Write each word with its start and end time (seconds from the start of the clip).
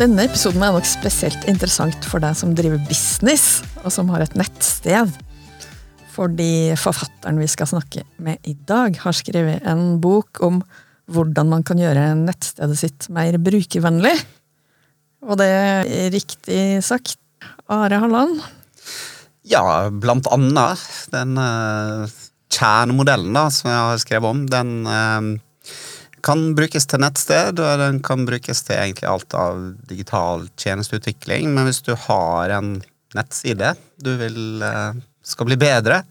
Denne 0.00 0.24
episoden 0.24 0.62
er 0.64 0.72
nok 0.72 0.86
spesielt 0.88 1.42
interessant 1.50 2.06
for 2.08 2.24
deg 2.24 2.32
som 2.38 2.54
driver 2.56 2.78
business, 2.88 3.58
og 3.82 3.92
som 3.92 4.08
har 4.08 4.22
et 4.24 4.36
nettsted. 4.38 5.10
Fordi 6.14 6.72
forfatteren 6.80 7.36
vi 7.36 7.48
skal 7.52 7.68
snakke 7.68 8.06
med 8.16 8.40
i 8.48 8.54
dag, 8.64 8.96
har 8.96 9.12
skrevet 9.18 9.66
en 9.68 9.98
bok 10.00 10.40
om 10.46 10.62
hvordan 11.12 11.52
man 11.52 11.66
kan 11.68 11.82
gjøre 11.82 12.14
nettstedet 12.16 12.78
sitt 12.80 13.10
mer 13.12 13.36
brukervennlig. 13.44 14.14
Og 15.28 15.36
det 15.36 15.50
er 15.52 16.08
riktig 16.16 16.62
sagt. 16.86 17.18
Are 17.68 18.00
Halland? 18.00 18.40
Ja, 19.52 19.90
blant 19.92 20.24
annet. 20.32 20.80
Den 21.12 21.36
uh, 21.36 22.08
kjernemodellen 22.48 23.36
da, 23.36 23.50
som 23.52 23.68
jeg 23.68 23.84
har 23.84 24.00
skrevet 24.00 24.32
om, 24.32 24.46
den 24.48 24.74
uh, 24.88 25.36
kan 26.24 26.50
brukes 26.56 26.86
til 26.90 27.02
nettsted, 27.02 27.60
og 27.60 27.82
den 27.82 28.00
kan 28.04 28.24
brukes 28.28 28.64
til 28.66 28.78
egentlig 28.78 29.08
alt 29.10 29.36
av 29.36 29.60
digital 29.90 30.46
tjenesteutvikling. 30.60 31.50
Men 31.54 31.68
hvis 31.68 31.82
du 31.86 31.94
har 32.08 32.54
en 32.56 32.78
nettside 33.16 33.74
du 34.00 34.12
vil 34.20 34.62
uh, 34.62 34.94
skal 35.26 35.48
bli 35.48 35.58
bedre, 35.60 36.02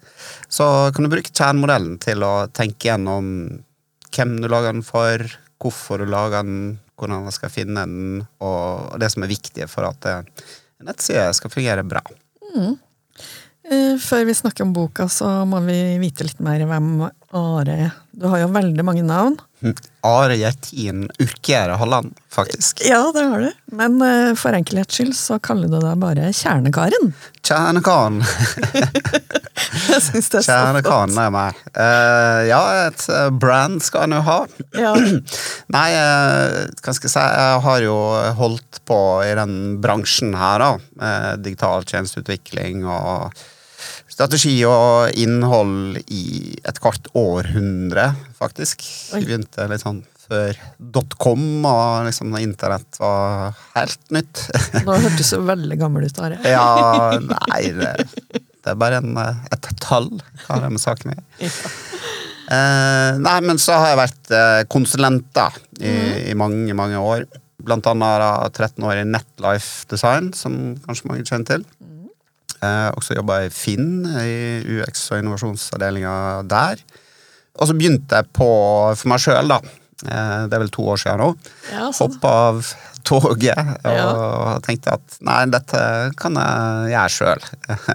så 0.51 0.89
kan 0.93 1.05
du 1.05 1.11
bruke 1.11 1.33
kjernemodellen 1.33 1.97
til 2.01 2.23
å 2.25 2.33
tenke 2.53 2.91
gjennom 2.91 3.31
hvem 4.09 4.35
du 4.41 4.49
lager 4.51 4.73
den 4.73 4.85
for, 4.85 5.23
hvorfor 5.61 6.01
du 6.01 6.09
lager 6.09 6.45
den, 6.45 6.77
hvordan 6.99 7.27
du 7.27 7.33
skal 7.33 7.53
finne 7.53 7.85
den, 7.85 8.23
og 8.43 8.99
det 9.01 9.11
som 9.13 9.25
er 9.25 9.31
viktig 9.31 9.67
for 9.71 9.87
at 9.89 10.07
en 10.11 10.29
nettside 10.85 11.31
skal 11.37 11.53
fungere 11.53 11.85
bra. 11.87 12.03
Mm. 12.55 12.77
Før 14.01 14.23
vi 14.25 14.33
snakker 14.33 14.65
om 14.65 14.73
boka, 14.73 15.05
så 15.11 15.27
må 15.45 15.59
vi 15.67 15.77
vite 16.01 16.25
litt 16.25 16.39
mer 16.41 16.63
hvem 16.65 17.03
Are. 17.37 17.91
Du 18.09 18.25
har 18.31 18.41
jo 18.41 18.53
veldig 18.55 18.85
mange 18.85 19.03
navn. 19.05 19.37
Are 20.07 20.35
Gjertin 20.39 21.09
Urkjære 21.19 21.75
Halland, 21.81 22.13
faktisk. 22.31 22.79
Ja, 22.87 23.01
det 23.15 23.25
har 23.27 23.41
du. 23.43 23.49
Men 23.75 23.97
uh, 23.99 24.31
for 24.39 24.55
enkelhets 24.55 24.95
skyld 24.95 25.11
så 25.17 25.39
kaller 25.43 25.67
du 25.67 25.75
deg 25.83 25.99
bare 25.99 26.29
Kjernekaren. 26.35 27.11
Kjernekaren. 27.43 28.21
jeg 29.91 30.01
syns 30.05 30.31
det 30.31 30.39
er 30.39 30.47
så 30.47 30.55
Kjernekaren 30.55 31.19
er 31.19 31.35
meg. 31.35 31.59
Uh, 31.75 32.39
ja, 32.47 32.61
et 32.87 33.05
uh, 33.11 33.27
brand 33.35 33.83
skal 33.83 34.07
en 34.07 34.17
jo 34.19 34.23
ha. 34.29 34.39
Ja. 34.79 34.95
Nei, 35.75 35.87
hva 35.99 36.95
skal 36.95 37.09
jeg 37.09 37.15
si, 37.17 37.27
jeg 37.43 37.61
har 37.67 37.83
jo 37.83 37.99
holdt 38.39 38.83
på 38.87 38.99
i 39.27 39.35
den 39.37 39.55
bransjen 39.83 40.37
her, 40.39 40.63
da. 40.63 41.13
Digital 41.43 41.83
tjenesteutvikling 41.83 42.87
og 42.87 43.35
strategi 44.19 44.57
og 44.67 45.15
innhold 45.19 45.99
i 46.11 46.55
et 46.67 46.79
kvart 46.83 47.07
århundre, 47.15 48.09
faktisk. 48.39 48.85
Vi 49.13 49.25
begynte 49.27 49.67
litt 49.69 49.83
sånn 49.83 50.01
før 50.29 50.57
dotcom 50.77 51.65
og 51.65 52.05
liksom 52.07 52.35
internett 52.39 52.99
var 53.01 53.57
helt 53.73 54.11
nytt. 54.13 54.45
Nå 54.85 54.97
hørtes 55.05 55.33
du 55.33 55.41
veldig 55.47 55.79
gammel 55.81 56.05
ut, 56.05 56.21
Are. 56.21 56.37
ja, 56.45 57.17
nei, 57.33 57.61
det, 57.75 57.93
det, 58.35 58.73
er 58.73 58.79
bare 58.79 59.01
en, 59.01 59.17
et 59.17 59.71
tall. 59.81 60.11
Hva 60.45 60.55
har 60.55 60.67
det 60.67 60.73
med 60.75 60.83
saken 60.83 61.13
å 61.13 61.17
gjøre? 61.17 61.53
Eh, 62.49 63.17
nei, 63.21 63.35
men 63.45 63.59
så 63.61 63.77
har 63.77 63.91
jeg 63.91 63.99
vært 63.99 64.31
eh, 64.33 64.61
konsulent 64.73 65.27
da, 65.37 65.49
i, 65.77 65.89
mm. 65.89 66.13
i, 66.31 66.37
mange, 66.37 66.77
mange 66.77 67.01
år. 67.01 67.27
Blant 67.65 67.89
annet 67.91 68.23
da, 68.23 68.31
13 68.49 68.87
år 68.87 69.01
i 69.01 69.09
Netlife 69.09 69.85
Design, 69.91 70.31
som 70.37 70.55
kanskje 70.85 71.11
mange 71.11 71.27
kjenner 71.27 71.49
til. 71.51 71.67
Mm. 71.83 72.07
Eh, 72.65 72.87
også 72.97 73.19
jobba 73.19 73.43
i 73.45 73.51
Finn, 73.53 74.01
i 74.23 74.33
UX- 74.79 75.11
og 75.13 75.21
innovasjonsavdelinga 75.21 76.15
der. 76.49 76.81
Og 77.59 77.69
så 77.69 77.75
begynte 77.75 78.21
jeg 78.21 78.31
på 78.35 78.49
for 78.95 79.11
meg 79.11 79.23
sjøl, 79.23 79.51
da. 79.51 79.59
Eh, 80.07 80.43
det 80.47 80.55
er 80.55 80.61
vel 80.63 80.71
to 80.71 80.85
år 80.93 81.01
siden 81.01 81.19
nå. 81.23 81.29
Ja, 81.73 81.89
sånn. 81.95 82.15
Hoppa 82.15 82.35
av 82.49 82.69
toget 83.07 83.57
og 83.87 83.95
ja. 83.95 84.57
tenkte 84.63 84.93
at 84.97 85.17
nei, 85.25 85.39
dette 85.51 85.79
kan 86.19 86.35
jeg 86.39 86.91
gjøre 86.93 87.13
sjøl. 87.15 87.47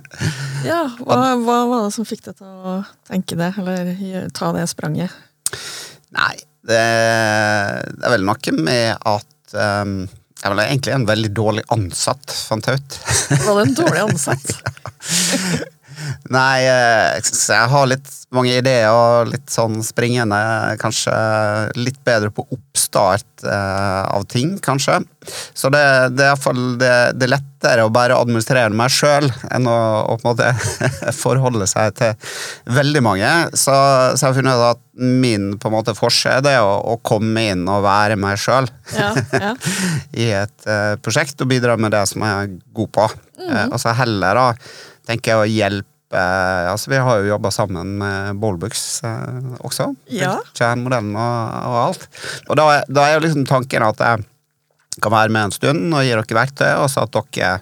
ja, 0.71 0.81
hva, 1.01 1.21
hva, 1.41 1.59
var 1.71 1.87
det 1.87 1.93
som 1.97 2.09
fikk 2.09 2.25
deg 2.27 2.41
til 2.41 2.51
å 2.51 2.81
tenke 3.09 3.39
det, 3.39 3.53
eller 3.61 4.29
ta 4.37 4.51
det 4.57 4.67
spranget? 4.73 5.15
Nei, 6.17 6.35
det, 6.67 6.81
det 6.81 8.09
er 8.09 8.15
vel 8.17 8.27
noe 8.27 8.57
med 8.59 9.07
at 9.13 9.57
um, 9.85 9.97
jeg 10.41 10.53
var 10.53 10.65
egentlig 10.65 10.97
en 10.97 11.07
veldig 11.09 11.33
dårlig 11.37 11.65
ansatt, 11.73 12.35
fant 12.49 12.67
jeg 12.69 12.81
ut. 12.81 12.99
Var 13.47 13.55
du 13.55 13.63
en 13.63 13.79
dårlig 13.79 14.03
ansatt? 14.09 14.57
Nei, 16.35 16.65
eh, 16.67 17.21
jeg 17.23 17.71
har 17.71 17.89
litt 17.91 18.11
mange 18.35 18.55
ideer 18.59 18.91
og 18.91 19.31
litt 19.31 19.51
sånn 19.53 19.79
springende. 19.85 20.39
Kanskje 20.81 21.15
litt 21.79 22.01
bedre 22.07 22.33
på 22.35 22.45
oppstart 22.55 23.45
eh, 23.47 24.03
av 24.11 24.27
ting, 24.31 24.57
kanskje. 24.63 25.01
Så 25.57 25.71
det, 25.73 25.83
det 26.17 26.27
er 26.27 26.33
iallfall 26.33 26.63
det, 26.81 26.95
det 27.17 27.29
er 27.29 27.35
lettere 27.37 27.87
å 27.87 27.93
bare 27.95 28.19
administrere 28.19 28.75
meg 28.77 28.93
sjøl 28.93 29.31
enn 29.55 29.69
å, 29.71 29.77
å, 30.13 30.17
på 30.21 30.27
en 30.27 30.35
måte 30.35 31.15
forholde 31.23 31.69
seg 31.71 31.95
til 32.01 32.35
veldig 32.77 33.05
mange. 33.05 33.33
Så, 33.53 33.73
så 33.73 34.21
jeg 34.21 34.29
har 34.29 34.39
funnet 34.41 34.61
ut 34.61 34.67
at 34.75 34.83
min 35.01 35.55
på 35.59 35.71
en 35.71 35.75
måte 35.75 35.97
forskjell 35.97 36.47
er 36.51 36.61
å, 36.63 36.77
å 36.95 36.99
komme 37.03 37.49
inn 37.55 37.65
og 37.71 37.83
være 37.87 38.19
meg 38.21 38.39
sjøl 38.41 38.69
ja, 38.95 39.11
ja. 39.33 39.55
i 40.25 40.29
et 40.37 40.69
uh, 40.69 40.95
prosjekt 41.03 41.41
og 41.43 41.51
bidra 41.51 41.75
med 41.81 41.95
det 41.97 42.05
som 42.11 42.23
jeg 42.23 42.45
er 42.45 42.55
god 42.77 42.93
på. 42.95 43.09
Mm. 43.41 43.73
Og 43.73 43.81
så 43.83 43.97
heller 43.99 44.39
da 44.39 44.47
tenker 45.09 45.35
jeg 45.35 45.41
å 45.41 45.51
hjelpe 45.51 45.94
altså 46.19 46.91
Vi 46.93 47.01
har 47.07 47.21
jo 47.21 47.31
jobba 47.33 47.51
sammen 47.55 47.97
med 48.01 48.41
Ballbooks 48.43 48.85
eh, 49.07 49.49
også. 49.65 49.91
Ja. 50.13 50.37
Kjernmodellen 50.57 51.15
og, 51.17 51.57
og, 51.71 51.79
alt. 51.87 52.07
Og 52.49 52.61
da, 52.61 52.69
da, 52.89 53.09
er 53.09 53.17
jo 53.17 53.25
liksom 53.27 53.49
tanken 53.49 53.87
at 53.87 54.05
jeg 54.05 54.25
kan 55.03 55.15
være 55.15 55.35
med 55.35 55.49
en 55.49 55.57
stund 55.57 55.89
og 55.91 56.05
gi 56.05 56.15
dere 56.15 56.39
verktøy, 56.39 56.71
og 56.79 56.89
så 56.93 57.07
at 57.07 57.17
dere 57.17 57.57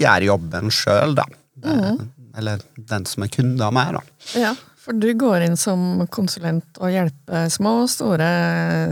gjør 0.00 0.26
jobben 0.30 0.72
sjøl, 0.72 1.14
da. 1.18 1.26
Mm. 1.64 2.00
Eller 2.40 2.64
den 2.90 3.06
som 3.08 3.24
er 3.26 3.32
kunde 3.34 3.66
av 3.66 3.74
meg, 3.76 3.96
da. 3.98 4.02
Ja, 4.38 4.54
for 4.80 4.96
du 4.96 5.10
går 5.18 5.44
inn 5.44 5.58
som 5.60 6.06
konsulent 6.12 6.78
og 6.80 6.94
hjelper 6.94 7.50
små 7.52 7.82
og 7.82 7.90
store 7.92 8.30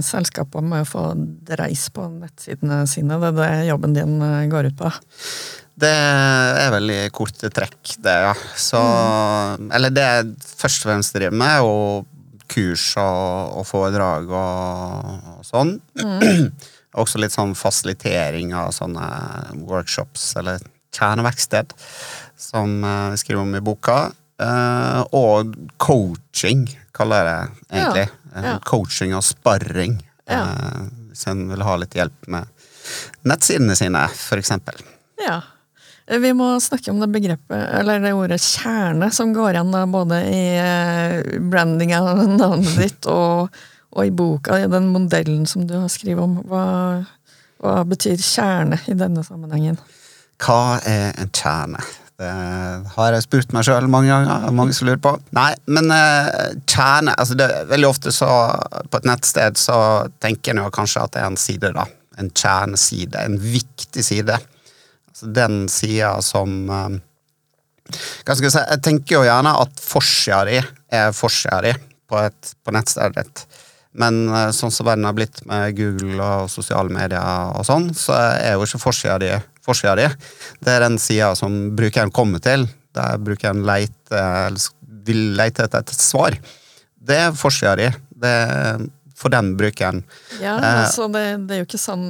selskaper 0.04 0.64
med 0.64 0.84
å 0.84 0.90
få 0.90 1.04
dreis 1.48 1.86
på 1.94 2.04
nettsidene 2.18 2.82
sine. 2.90 3.16
Det 3.22 3.30
er 3.32 3.38
det 3.38 3.70
jobben 3.70 3.96
din 3.96 4.18
går 4.52 4.68
ut 4.72 4.76
på? 4.82 4.92
Det 5.78 5.90
er 5.90 6.72
vel 6.74 6.90
i 6.90 7.00
korte 7.14 7.50
trekk, 7.54 7.78
det, 8.02 8.14
ja. 8.26 8.32
Så 8.58 8.80
mm. 8.80 9.68
Eller 9.76 9.92
det 9.94 10.06
jeg 10.06 10.30
først 10.58 10.82
og 10.82 10.90
fremst 10.90 11.14
driver 11.14 11.36
med, 11.38 11.52
er 11.52 11.60
jo 11.62 12.06
kurs 12.48 12.86
og, 12.98 13.58
og 13.60 13.66
foredrag 13.68 14.32
og, 14.32 15.12
og 15.36 15.46
sånn. 15.46 15.76
Mm. 16.00 16.50
Også 17.02 17.20
litt 17.20 17.34
sånn 17.34 17.54
fasilitering 17.58 18.54
av 18.56 18.72
sånne 18.74 19.06
workshops, 19.68 20.32
eller 20.40 20.64
kjerneverksted, 20.96 21.74
som 22.40 22.80
eh, 22.82 23.10
vi 23.12 23.20
skriver 23.20 23.44
om 23.44 23.54
i 23.54 23.62
boka. 23.62 24.08
Uh, 24.38 25.02
og 25.18 25.56
coaching, 25.82 26.60
kaller 26.94 27.26
jeg 27.26 27.26
det 27.26 27.78
egentlig. 27.80 28.04
Ja, 28.30 28.42
ja. 28.44 28.52
Coaching 28.62 29.14
og 29.18 29.24
sparring. 29.26 29.96
Ja. 30.30 30.44
Hvis 31.10 31.26
en 31.26 31.48
vil 31.50 31.64
ha 31.66 31.74
litt 31.82 31.96
hjelp 31.98 32.28
med 32.30 32.46
nettsidene 33.26 33.74
sine, 33.78 34.04
for 34.14 34.38
eksempel. 34.38 34.78
Ja. 35.18 35.40
Vi 36.08 36.30
må 36.32 36.54
snakke 36.60 36.88
om 36.90 37.02
det 37.02 37.10
begrepet, 37.12 37.58
eller 37.80 38.00
det 38.00 38.14
ordet 38.16 38.40
kjerne, 38.40 39.10
som 39.12 39.34
går 39.36 39.58
igjen 39.58 39.74
både 39.92 40.22
i 40.24 40.44
eh, 40.56 41.36
branding 41.52 41.92
av 41.98 42.22
navnet 42.24 42.78
ditt 42.80 43.08
og, 43.12 43.52
og, 43.92 44.00
i 44.06 44.14
boka, 44.14 44.56
i 44.56 44.70
den 44.72 44.88
modellen 44.94 45.44
som 45.46 45.66
du 45.68 45.76
har 45.76 45.90
skrevet 45.92 46.24
om. 46.24 46.38
Hva, 46.48 46.64
hva 47.60 47.76
betyr 47.84 48.16
kjerne 48.24 48.80
i 48.88 48.96
denne 48.96 49.24
sammenhengen? 49.26 49.76
Hva 50.40 50.78
er 50.88 51.12
en 51.20 51.32
kjerne? 51.34 51.84
Det 52.18 52.32
har 52.96 53.14
jeg 53.14 53.28
spurt 53.28 53.52
meg 53.54 53.68
sjøl 53.68 53.86
mange 53.92 54.08
ganger. 54.10 54.48
Mange 54.50 54.74
som 54.74 54.88
lurer 54.88 55.02
på. 55.02 55.12
Nei, 55.36 55.52
men 55.70 55.92
uh, 55.92 56.56
kjerne 56.66 57.12
altså 57.14 57.36
det, 57.38 57.46
Veldig 57.70 57.86
ofte 57.92 58.10
så 58.14 58.30
på 58.90 58.98
et 58.98 59.06
nettsted 59.06 59.60
så 59.60 59.76
tenker 60.24 60.56
en 60.56 60.72
kanskje 60.74 61.04
at 61.04 61.14
det 61.14 61.20
er 61.20 61.28
en 61.28 61.38
side, 61.38 61.70
da. 61.76 61.84
En 62.18 62.32
kjerneside. 62.32 63.20
En 63.22 63.36
viktig 63.38 64.02
side 64.02 64.40
den 65.22 65.66
sida 65.72 66.18
som 66.24 66.70
eh, 66.70 66.98
Hva 68.24 68.34
skal 68.36 68.48
jeg 68.48 68.54
si 68.54 68.64
Jeg 68.64 68.82
tenker 68.84 69.16
jo 69.16 69.26
gjerne 69.26 69.54
at 69.62 69.80
forsida 69.80 70.42
di 70.48 70.58
er 70.58 71.14
forsida 71.16 71.62
di 71.64 71.72
på, 72.08 72.20
et, 72.24 72.52
på 72.64 72.72
nettstedet 72.72 73.20
ditt. 73.20 73.42
Men 74.00 74.22
eh, 74.28 74.50
sånn 74.56 74.72
som 74.72 74.88
verden 74.88 75.06
har 75.08 75.16
blitt 75.16 75.42
med 75.48 75.76
Google 75.76 76.24
og 76.24 76.52
sosiale 76.52 76.92
medier 76.92 77.54
og 77.56 77.66
sånn, 77.68 77.90
så 77.96 78.16
er 78.38 78.56
jo 78.56 78.64
ikke 78.64 78.80
forsida 78.82 79.18
di 79.22 79.32
forsida 79.68 79.96
di. 79.98 80.06
Det 80.64 80.72
er 80.74 80.84
den 80.86 80.96
sida 81.02 81.34
som 81.36 81.58
brukeren 81.76 82.12
kommer 82.14 82.40
til, 82.44 82.64
der 82.96 83.20
brukeren 83.20 83.64
vil 83.64 85.24
lete 85.36 85.66
etter 85.66 85.84
et 85.84 85.92
svar. 85.92 86.36
Det 86.96 87.18
er 87.26 87.36
forsida 87.36 87.74
di. 87.80 87.90
Det 88.18 88.32
er 88.32 88.86
for 89.18 89.34
den 89.34 89.56
brukeren. 89.58 90.04
Ja, 90.42 90.56
Eh, 90.58 90.84
altså 90.84 91.08
det, 91.08 91.24
det 91.48 91.56
er 91.56 91.62
jo 91.62 91.68
ikke 91.68 91.80
sånn 91.80 92.06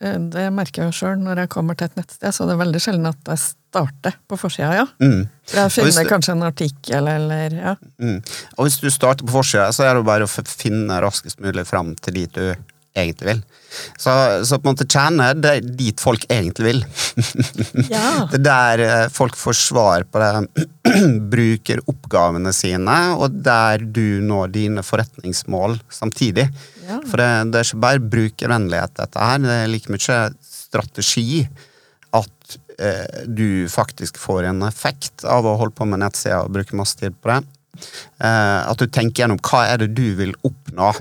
Det 0.00 0.46
merker 0.56 0.82
jeg 0.86 0.92
jo 0.92 0.96
sjøl 0.96 1.18
når 1.20 1.42
jeg 1.42 1.50
kommer 1.52 1.76
til 1.76 1.90
et 1.90 1.96
nettsted, 2.00 2.32
så 2.32 2.46
det 2.48 2.54
er 2.54 2.60
veldig 2.62 2.80
sjelden 2.80 3.06
at 3.10 3.28
jeg 3.28 3.42
starter 3.44 4.14
på 4.30 4.38
forsida, 4.40 4.70
ja. 4.78 4.86
Mm. 5.02 5.26
For 5.46 5.60
jeg 5.60 5.72
finner 5.74 6.04
du- 6.06 6.10
kanskje 6.10 6.32
en 6.32 6.42
artikkel 6.48 7.10
eller 7.12 7.56
ja. 7.58 7.74
Mm. 8.00 8.22
Og 8.56 8.64
hvis 8.64 8.78
du 8.80 8.88
starter 8.90 9.26
på 9.28 9.34
forsida, 9.36 9.68
så 9.76 9.84
er 9.84 9.94
det 10.00 10.06
bare 10.08 10.24
å 10.24 10.32
finne 10.48 11.00
raskest 11.04 11.38
mulig 11.44 11.66
fram 11.68 11.92
til 12.00 12.14
dit 12.14 12.32
du 12.32 12.54
egentlig 12.96 13.28
vil. 13.28 13.42
Så, 13.98 14.12
så 14.44 14.58
på 14.58 14.68
en 14.68 14.74
måte 14.74 14.86
kjerner, 14.90 15.36
det 15.38 15.52
er 15.52 15.68
dit 15.78 16.02
folk 16.02 16.26
egentlig 16.30 16.72
vil. 16.72 16.84
Ja. 17.90 18.26
Det 18.30 18.38
er 18.38 18.44
der 18.44 18.82
eh, 18.84 19.04
folk 19.12 19.36
får 19.38 19.56
svar 19.58 20.04
på 20.10 20.20
det, 20.22 20.66
bruker 21.32 21.82
oppgavene 21.90 22.52
sine, 22.54 22.96
og 23.16 23.40
der 23.44 23.82
du 23.82 24.20
når 24.24 24.52
dine 24.54 24.84
forretningsmål 24.86 25.78
samtidig. 25.92 26.48
Ja. 26.86 27.00
For 27.06 27.20
det, 27.22 27.30
det 27.50 27.60
er 27.60 27.68
ikke 27.68 27.84
bare 27.86 28.04
brukervennlighet, 28.14 28.96
dette 28.98 29.26
her. 29.26 29.42
Det 29.44 29.56
er 29.56 29.70
like 29.70 29.92
mye 29.94 30.18
strategi 30.44 31.44
at 32.16 32.58
eh, 32.78 33.22
du 33.26 33.68
faktisk 33.70 34.18
får 34.18 34.50
en 34.50 34.64
effekt 34.66 35.24
av 35.24 35.46
å 35.46 35.56
holde 35.60 35.76
på 35.78 35.88
med 35.88 36.02
nettsida 36.02 36.42
og 36.44 36.54
bruke 36.54 36.78
masse 36.78 36.98
tid 37.00 37.16
på 37.22 37.32
det. 37.32 37.40
Eh, 38.20 38.60
at 38.66 38.78
du 38.78 38.86
tenker 38.86 39.24
gjennom 39.24 39.40
hva 39.46 39.64
er 39.70 39.82
det 39.82 39.92
du 39.96 40.08
vil 40.18 40.34
oppnå 40.46 40.92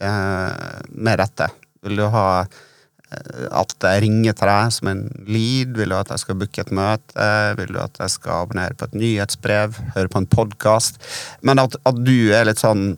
med 0.00 1.20
dette. 1.22 1.48
Vil 1.86 2.00
du 2.02 2.06
ha 2.12 2.26
eh, 2.42 3.46
at 3.54 3.74
jeg 3.80 4.02
ringer 4.04 4.36
til 4.36 4.50
deg 4.50 4.74
som 4.76 4.90
en 4.92 5.02
lead? 5.28 5.76
Vil 5.78 5.94
du 5.94 5.96
at 5.98 6.12
jeg 6.12 6.24
skal 6.24 6.38
booke 6.40 6.64
et 6.64 6.74
møte? 6.74 7.30
Vil 7.60 7.72
du 7.76 7.80
at 7.82 8.02
jeg 8.02 8.16
skal 8.16 8.44
abonnere 8.44 8.76
på 8.76 8.90
et 8.90 9.00
nyhetsbrev? 9.00 9.80
Høre 9.96 10.12
på 10.12 10.22
en 10.22 10.30
podkast? 10.30 11.00
Men 11.46 11.62
at, 11.62 11.78
at 11.86 12.02
du 12.04 12.32
er 12.34 12.48
litt 12.50 12.62
sånn 12.62 12.94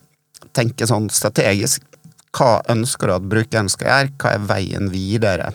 tenker 0.57 0.89
sånn 0.91 1.09
strategisk. 1.13 1.85
Hva 2.35 2.59
ønsker 2.71 3.09
du 3.09 3.17
at 3.17 3.29
brukeren 3.31 3.71
skal 3.73 3.91
gjøre? 3.91 4.17
Hva 4.21 4.35
er 4.35 4.49
veien 4.49 4.91
videre 4.93 5.53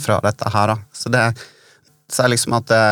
fra 0.00 0.18
dette 0.24 0.50
her, 0.52 0.74
da? 0.74 0.76
Så 0.94 1.12
det, 1.12 1.24
så 2.12 2.24
er 2.24 2.32
liksom 2.34 2.56
at 2.58 2.68
det, 2.70 2.84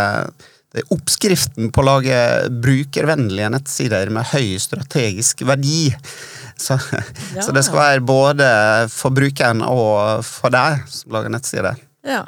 det 0.74 0.82
er 0.82 0.94
oppskriften 0.96 1.70
på 1.74 1.82
å 1.82 1.88
lage 1.88 2.18
brukervennlige 2.62 3.52
nettsider 3.56 4.12
med 4.14 4.28
høy 4.32 4.56
strategisk 4.62 5.44
verdi. 5.48 5.90
Så, 6.60 6.76
Ja. 7.34 7.40
så 7.46 7.54
det 7.56 7.62
skal 7.64 7.80
være 7.80 8.02
både 8.04 8.46
for 8.92 9.14
brukeren 9.16 9.62
og 9.64 10.20
for 10.26 10.52
deg 10.52 10.84
som 10.92 11.14
lager 11.16 11.32
nettside. 11.32 11.72
Ja. 12.04 12.22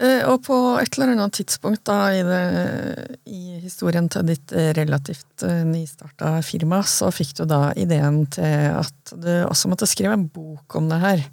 Eh, 0.00 0.22
Og 0.26 0.40
på 0.46 0.56
et 0.80 0.96
eller 0.96 1.12
annet 1.14 1.34
tidspunkt 1.36 1.84
da 1.86 1.98
i, 2.14 2.22
det, 2.26 3.18
i 3.28 3.58
historien 3.62 4.08
til 4.10 4.24
ditt 4.30 4.54
eh, 4.56 4.70
relativt 4.78 5.44
eh, 5.46 5.62
nystarta 5.68 6.36
firma, 6.46 6.80
så 6.86 7.10
fikk 7.14 7.34
du 7.42 7.44
da 7.50 7.60
ideen 7.78 8.24
til 8.32 8.70
at 8.72 9.12
du 9.14 9.30
også 9.44 9.70
måtte 9.70 9.86
skrive 9.90 10.16
en 10.16 10.28
bok 10.32 10.78
om 10.80 10.88
det 10.90 11.00
her. 11.02 11.24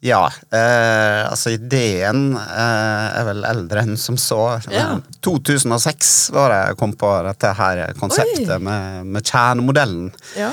Ja, 0.00 0.22
eh, 0.56 1.26
altså 1.28 1.50
ideen 1.52 2.30
eh, 2.38 3.06
er 3.20 3.26
vel 3.28 3.42
eldre 3.44 3.82
enn 3.84 3.98
som 4.00 4.16
så. 4.16 4.38
Ja. 4.72 4.94
2006 5.26 6.30
var 6.32 6.48
det 6.54 6.60
jeg 6.70 6.78
kom 6.80 6.94
på 6.96 7.10
dette 7.26 7.50
her 7.58 7.82
konseptet 8.00 8.48
Oi. 8.54 8.60
med, 8.64 9.10
med 9.12 9.26
kjernemodellen. 9.28 10.06
Ja. 10.40 10.48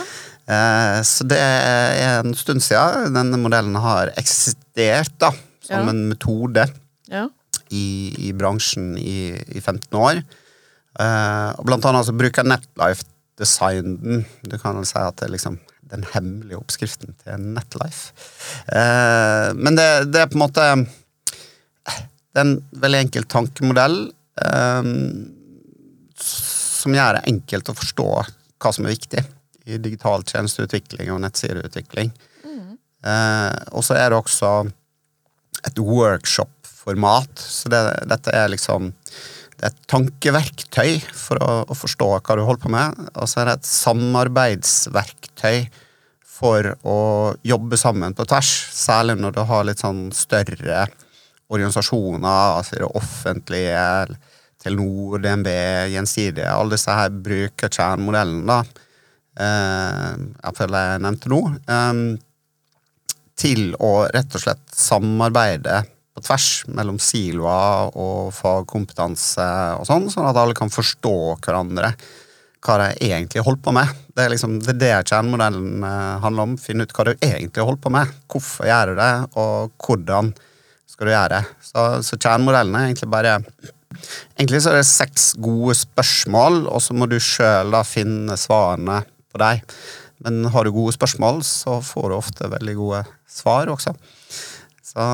Eh, 0.51 0.99
så 1.07 1.23
det 1.31 1.39
er 1.39 2.19
en 2.25 2.35
stund 2.35 2.63
siden. 2.65 3.15
Denne 3.15 3.39
modellen 3.39 3.75
har 3.83 4.11
eksistert 4.19 5.15
da, 5.23 5.31
som 5.63 5.85
Ja. 5.85 5.89
en 5.95 6.03
metode 6.11 6.67
Ja. 7.07 7.29
i, 7.71 7.85
i 8.27 8.33
bransjen 8.35 8.97
i, 8.99 9.31
i 9.55 9.61
15 9.63 9.95
år. 9.95 10.23
Eh, 10.99 11.49
og 11.55 11.63
blant 11.67 11.85
annet 11.87 12.07
så 12.07 12.15
bruker 12.19 12.43
Netlife 12.47 13.07
design 13.39 13.95
den. 14.01 14.25
Du 14.43 14.57
kan 14.59 14.75
vel 14.75 14.85
si 14.89 14.97
at 14.99 15.15
det 15.19 15.27
er 15.29 15.35
liksom 15.37 15.59
den 15.91 16.05
hemmelige 16.13 16.59
oppskriften 16.59 17.15
til 17.23 17.47
Netlife. 17.55 18.13
Eh, 18.67 19.49
men 19.57 19.79
det, 19.79 19.87
det 20.11 20.23
er 20.23 20.31
på 20.31 20.39
en 20.39 20.45
måte 20.45 20.67
Det 21.87 22.41
er 22.41 22.45
en 22.45 22.57
veldig 22.83 23.01
enkel 23.05 23.27
tankemodell 23.31 23.99
eh, 24.43 24.91
som 26.27 26.95
gjør 26.95 27.17
det 27.17 27.27
enkelt 27.33 27.71
å 27.71 27.77
forstå 27.77 28.09
hva 28.57 28.73
som 28.73 28.85
er 28.85 28.95
viktig 28.95 29.23
i 29.67 29.77
digital 29.83 30.23
tjenesteutvikling 30.25 31.11
og 31.11 31.21
nettsideutvikling. 31.25 32.11
Eh, 33.05 33.55
og 33.75 33.85
så 33.85 33.97
er 33.97 34.11
det 34.11 34.19
også 34.19 34.51
et 35.67 35.79
workshop-format, 35.81 37.41
så 37.41 37.71
det, 37.71 37.81
dette 38.09 38.33
er 38.33 38.51
liksom 38.53 38.91
det 39.57 39.65
er 39.65 39.73
et 39.73 39.85
tankeverktøy 39.89 40.99
for 41.17 41.41
å, 41.41 41.51
å 41.65 41.75
forstå 41.75 42.07
hva 42.13 42.35
du 42.37 42.43
holder 42.45 42.61
på 42.61 42.71
med, 42.73 42.99
og 43.17 43.29
så 43.29 43.41
er 43.41 43.49
det 43.49 43.55
et 43.57 43.69
samarbeidsverktøy 43.71 45.63
for 46.37 46.69
å 46.85 46.99
jobbe 47.41 47.79
sammen 47.81 48.13
på 48.13 48.27
tvers, 48.29 48.51
særlig 48.77 49.17
når 49.17 49.33
du 49.33 49.41
har 49.49 49.65
litt 49.65 49.81
sånn 49.81 50.11
større 50.13 50.85
organisasjoner, 51.47 52.57
altså 52.59 52.77
det 52.77 52.91
offentlige, 52.99 53.85
Telenor, 54.61 55.21
DNB, 55.21 55.49
Gjensidige, 55.93 56.49
alle 56.49 56.75
disse 56.75 56.93
her 56.93 57.11
bruker 57.13 57.73
kjernemodellen, 57.73 58.45
da, 58.49 58.61
eh, 59.41 60.13
iallfall 60.43 60.77
jeg 60.77 61.03
nevnte 61.05 61.33
nå, 61.33 61.41
eh, 61.73 61.99
til 63.37 63.75
å 63.81 63.91
rett 64.09 64.37
og 64.37 64.43
slett 64.43 64.65
samarbeide 64.73 65.83
på 66.17 66.23
tvers 66.25 66.49
mellom 66.73 66.97
siloer 66.97 67.91
og 67.93 68.31
fagkompetanse 68.33 69.45
og 69.77 69.85
sånn, 69.85 70.07
sånn 70.09 70.25
at 70.31 70.39
alle 70.41 70.57
kan 70.57 70.73
forstå 70.73 71.13
hverandre 71.45 71.91
hva 72.65 72.77
de 72.81 72.87
egentlig 73.05 73.43
holder 73.45 73.61
på 73.63 73.73
med. 73.77 73.91
Det 74.17 74.25
er 74.25 74.33
liksom 74.33 74.57
det, 74.63 74.73
er 74.73 74.79
det 74.81 75.11
kjernemodellen 75.11 75.85
eh, 75.85 76.17
handler 76.23 76.49
om. 76.49 76.57
Finne 76.59 76.87
ut 76.87 76.93
hva 76.97 77.05
du 77.05 77.13
egentlig 77.13 77.63
holder 77.63 77.83
på 77.83 77.93
med. 77.93 78.15
Hvorfor 78.33 78.67
gjør 78.67 78.91
du 78.91 78.99
det, 78.99 79.11
og 79.37 79.85
hvordan 79.85 80.33
skal 80.89 81.07
du 81.07 81.13
gjøre 81.13 81.35
det. 81.35 81.43
Så, 81.69 81.85
så 82.07 82.17
kjernemodellen 82.17 82.77
er 82.77 82.89
egentlig 82.89 83.11
bare 83.13 83.39
Egentlig 84.37 84.59
så 84.61 84.73
er 84.73 84.81
det 84.81 84.89
seks 84.89 85.29
gode 85.41 85.73
spørsmål, 85.77 86.65
og 86.67 86.81
så 86.83 86.93
må 86.93 87.07
du 87.09 87.15
sjøl 87.23 87.73
finne 87.87 88.35
svarene 88.37 88.99
på 89.31 89.39
dem. 89.41 89.61
Men 90.25 90.49
har 90.53 90.67
du 90.67 90.73
gode 90.75 90.93
spørsmål, 90.93 91.39
så 91.47 91.79
får 91.81 92.09
du 92.11 92.15
ofte 92.17 92.49
veldig 92.51 92.75
gode 92.77 92.99
svar 93.31 93.71
også. 93.71 93.95
Så 94.85 95.07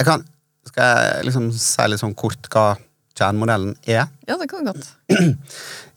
jeg 0.00 0.08
kan 0.08 0.24
Skal 0.70 0.86
jeg 0.86 1.26
liksom 1.28 1.50
si 1.56 1.86
litt 1.88 2.02
sånn 2.02 2.16
kort 2.18 2.48
hva 2.52 2.64
kjernemodellen 3.16 3.74
er? 3.88 4.08
ja, 4.28 4.36
det 4.40 4.48
kan 4.50 4.68
godt. 4.68 4.86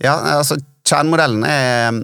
Ja, 0.04 0.16
altså 0.38 0.58
kjernemodellen 0.88 1.44
er 1.48 2.04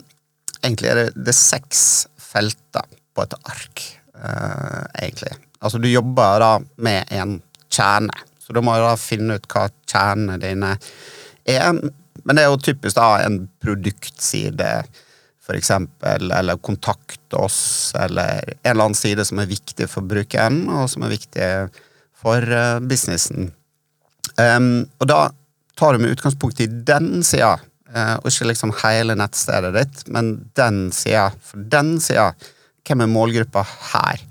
Egentlig 0.59 0.89
er 0.91 0.99
det, 0.99 1.05
det 1.15 1.31
er 1.31 1.37
seks 1.39 1.81
felter 2.19 2.83
på 3.15 3.23
et 3.23 3.35
ark, 3.47 3.83
uh, 4.19 4.83
egentlig. 4.99 5.31
Altså 5.63 5.79
du 5.79 5.87
jobber 5.87 6.41
da 6.43 6.49
med 6.83 7.07
en 7.15 7.37
kjerne, 7.71 8.25
så 8.43 8.53
du 8.53 8.59
må 8.65 8.75
da 8.79 8.91
finne 8.99 9.37
ut 9.39 9.47
hva 9.51 9.69
kjernene 9.87 10.35
dine 10.41 10.73
er. 11.47 11.79
Men 12.23 12.35
det 12.35 12.43
er 12.43 12.51
jo 12.51 12.59
typisk 12.61 12.97
da 12.99 13.21
en 13.23 13.45
produktside, 13.63 14.69
for 15.39 15.57
eksempel, 15.57 16.27
eller 16.35 16.59
kontakt 16.61 17.33
oss, 17.39 17.93
eller 17.97 18.43
en 18.59 18.73
eller 18.73 18.89
annen 18.89 18.99
side 18.99 19.25
som 19.25 19.39
er 19.41 19.49
viktig 19.49 19.87
for 19.89 20.05
brukeren, 20.05 20.65
og 20.69 20.89
som 20.91 21.07
er 21.07 21.15
viktig 21.15 21.47
for 22.19 22.43
uh, 22.43 22.79
businessen. 22.83 23.51
Um, 24.39 24.87
og 24.99 25.09
da 25.09 25.19
tar 25.79 25.95
du 25.95 26.03
med 26.03 26.15
utgangspunkt 26.15 26.59
i 26.63 26.67
den 26.67 27.23
sida, 27.25 27.55
uh, 27.93 28.15
og 28.19 28.29
ikke 28.31 28.49
liksom 28.51 28.75
hele 28.83 29.15
nettstedet 29.19 29.73
ditt, 29.77 30.03
men 30.11 30.35
den 30.59 30.89
sida. 30.95 31.29
For 31.45 31.63
den 31.71 31.97
sida, 32.03 32.31
hvem 32.87 33.05
er 33.05 33.11
målgruppa 33.11 33.63
her? 33.93 34.23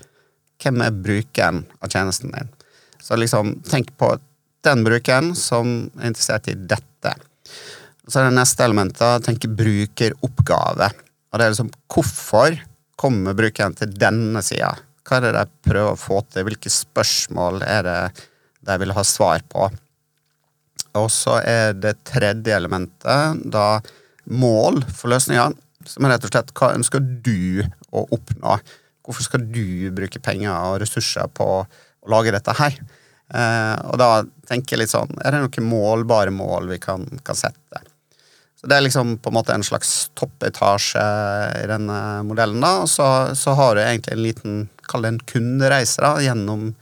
Hvem 0.58 0.82
er 0.84 1.02
brukeren 1.04 1.64
av 1.80 1.92
tjenesten 1.92 2.34
din? 2.34 2.54
Så 3.02 3.16
liksom, 3.16 3.54
tenk 3.68 3.94
på 3.96 4.12
den 4.66 4.82
brukeren 4.84 5.32
som 5.38 5.88
er 6.00 6.10
interessert 6.10 6.50
i 6.50 6.56
dette. 6.58 7.14
Og 8.04 8.12
så 8.12 8.20
er 8.20 8.30
det 8.30 8.38
neste 8.38 8.64
elementet, 8.64 9.24
tenke 9.24 9.50
brukeroppgave. 9.52 10.90
Og 11.28 11.38
det 11.38 11.46
er 11.46 11.54
liksom, 11.54 11.70
hvorfor 11.92 12.56
kommer 12.98 13.36
brukeren 13.38 13.76
til 13.78 13.92
denne 13.94 14.42
sida? 14.44 14.72
Hva 15.08 15.18
er 15.18 15.24
det 15.24 15.36
de 15.38 15.70
prøver 15.70 15.94
å 15.94 16.00
få 16.00 16.20
til? 16.28 16.44
Hvilke 16.48 16.72
spørsmål 16.72 17.62
er 17.64 17.86
det 17.86 18.00
de 18.68 18.76
vil 18.82 18.92
ha 18.92 19.04
svar 19.06 19.40
på? 19.48 19.70
Og 20.98 21.08
så 21.12 21.38
er 21.40 21.76
det 21.78 22.00
tredje 22.08 22.56
elementet 22.56 23.40
da 23.48 23.80
mål 24.28 24.82
for 24.92 25.12
løsninga, 25.12 25.48
som 25.88 26.04
er 26.04 26.14
rett 26.14 26.26
og 26.28 26.32
slett 26.32 26.52
hva 26.58 26.74
ønsker 26.76 27.00
du 27.00 27.64
å 27.88 28.04
oppnå? 28.04 28.58
Hvorfor 29.08 29.24
skal 29.24 29.46
du 29.48 29.88
bruke 29.96 30.20
penger 30.20 30.52
og 30.52 30.82
ressurser 30.82 31.30
på 31.32 31.46
å 31.48 31.60
lage 32.12 32.34
dette 32.34 32.56
her? 32.58 32.76
Eh, 33.28 33.76
og 33.88 33.96
da 34.00 34.10
tenker 34.48 34.76
jeg 34.76 34.84
litt 34.84 34.92
sånn, 34.92 35.14
er 35.24 35.32
det 35.32 35.44
noen 35.44 35.70
målbare 35.70 36.32
mål 36.34 36.68
vi 36.74 36.80
kan, 36.82 37.06
kan 37.24 37.38
sette? 37.38 37.84
Så 38.58 38.66
det 38.66 38.74
er 38.74 38.82
liksom 38.82 39.14
på 39.22 39.30
en 39.30 39.36
måte 39.36 39.54
en 39.54 39.66
slags 39.66 40.08
toppetasje 40.18 41.04
i 41.60 41.66
denne 41.70 41.98
modellen. 42.26 42.60
da, 42.64 42.80
Og 42.82 42.90
så, 42.90 43.06
så 43.38 43.54
har 43.54 43.76
du 43.76 43.84
egentlig 43.84 44.16
en 44.16 44.24
liten, 44.24 44.56
kall 44.90 45.06
det 45.06 45.12
en 45.12 45.24
kundereise 45.30 46.02
da, 46.02 46.16
gjennom 46.24 46.72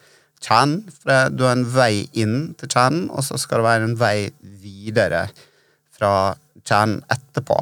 kjernen. 0.40 0.86
For 0.88 1.28
du 1.36 1.44
har 1.44 1.58
en 1.58 1.68
vei 1.76 2.06
inn 2.16 2.54
til 2.56 2.72
kjernen, 2.72 3.10
og 3.12 3.26
så 3.28 3.36
skal 3.40 3.60
det 3.60 3.68
være 3.68 3.88
en 3.90 3.98
vei 4.00 4.16
videre 4.40 5.26
fra 5.96 6.12
kjernen 6.64 7.02
etterpå. 7.12 7.60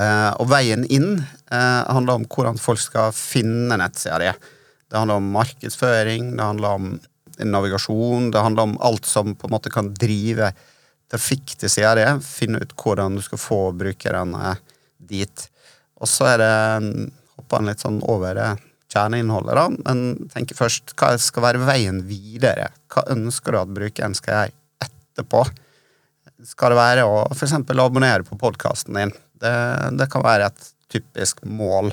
Eh, 0.00 0.30
og 0.40 0.48
veien 0.52 0.86
inn 0.86 1.16
eh, 1.18 1.82
handler 1.92 2.20
om 2.20 2.26
hvordan 2.30 2.60
folk 2.60 2.80
skal 2.80 3.10
finne 3.16 3.76
nettsida 3.82 4.20
di. 4.22 4.30
Det 4.88 5.00
handler 5.00 5.20
om 5.20 5.32
markedsføring, 5.34 6.36
det 6.36 6.46
handler 6.52 6.78
om 6.78 6.92
navigasjon, 7.42 8.30
det 8.30 8.44
handler 8.44 8.70
om 8.70 8.78
alt 8.84 9.08
som 9.08 9.34
på 9.34 9.48
en 9.48 9.54
måte 9.56 9.72
kan 9.72 9.90
drive 9.96 10.52
trafikk 11.12 11.56
til 11.60 11.70
sida 11.70 11.92
di, 11.98 12.04
finne 12.24 12.62
ut 12.62 12.72
hvordan 12.78 13.18
du 13.18 13.22
skal 13.24 13.40
få 13.40 13.60
brukerne 13.76 14.56
dit. 14.96 15.48
Og 16.00 16.08
så 16.08 16.32
er 16.32 16.40
det 16.40 16.52
hoppa 17.36 17.60
han 17.60 17.68
litt 17.68 17.84
sånn 17.84 18.00
over 18.08 18.40
kjerneinnholdet, 18.92 19.56
da, 19.56 19.66
men 19.86 20.30
tenker 20.32 20.58
først 20.58 20.94
hva 21.00 21.14
skal 21.20 21.46
være 21.46 21.64
veien 21.64 22.02
videre? 22.08 22.70
Hva 22.92 23.06
ønsker 23.14 23.54
du 23.54 23.60
at 23.62 23.76
brukeren 23.76 24.16
skal 24.16 24.34
gjøre 24.34 24.88
etterpå? 24.88 25.44
Skal 26.48 26.72
det 26.72 26.80
være 26.80 27.06
å 27.08 27.22
f.eks. 27.32 27.54
abonnere 27.60 28.26
på 28.26 28.38
podkasten 28.40 28.98
din? 28.98 29.14
Det, 29.42 29.54
det, 29.98 30.08
kan 30.12 30.24
være 30.24 30.50
et 30.50 30.68
typisk 30.92 31.40
mål 31.48 31.92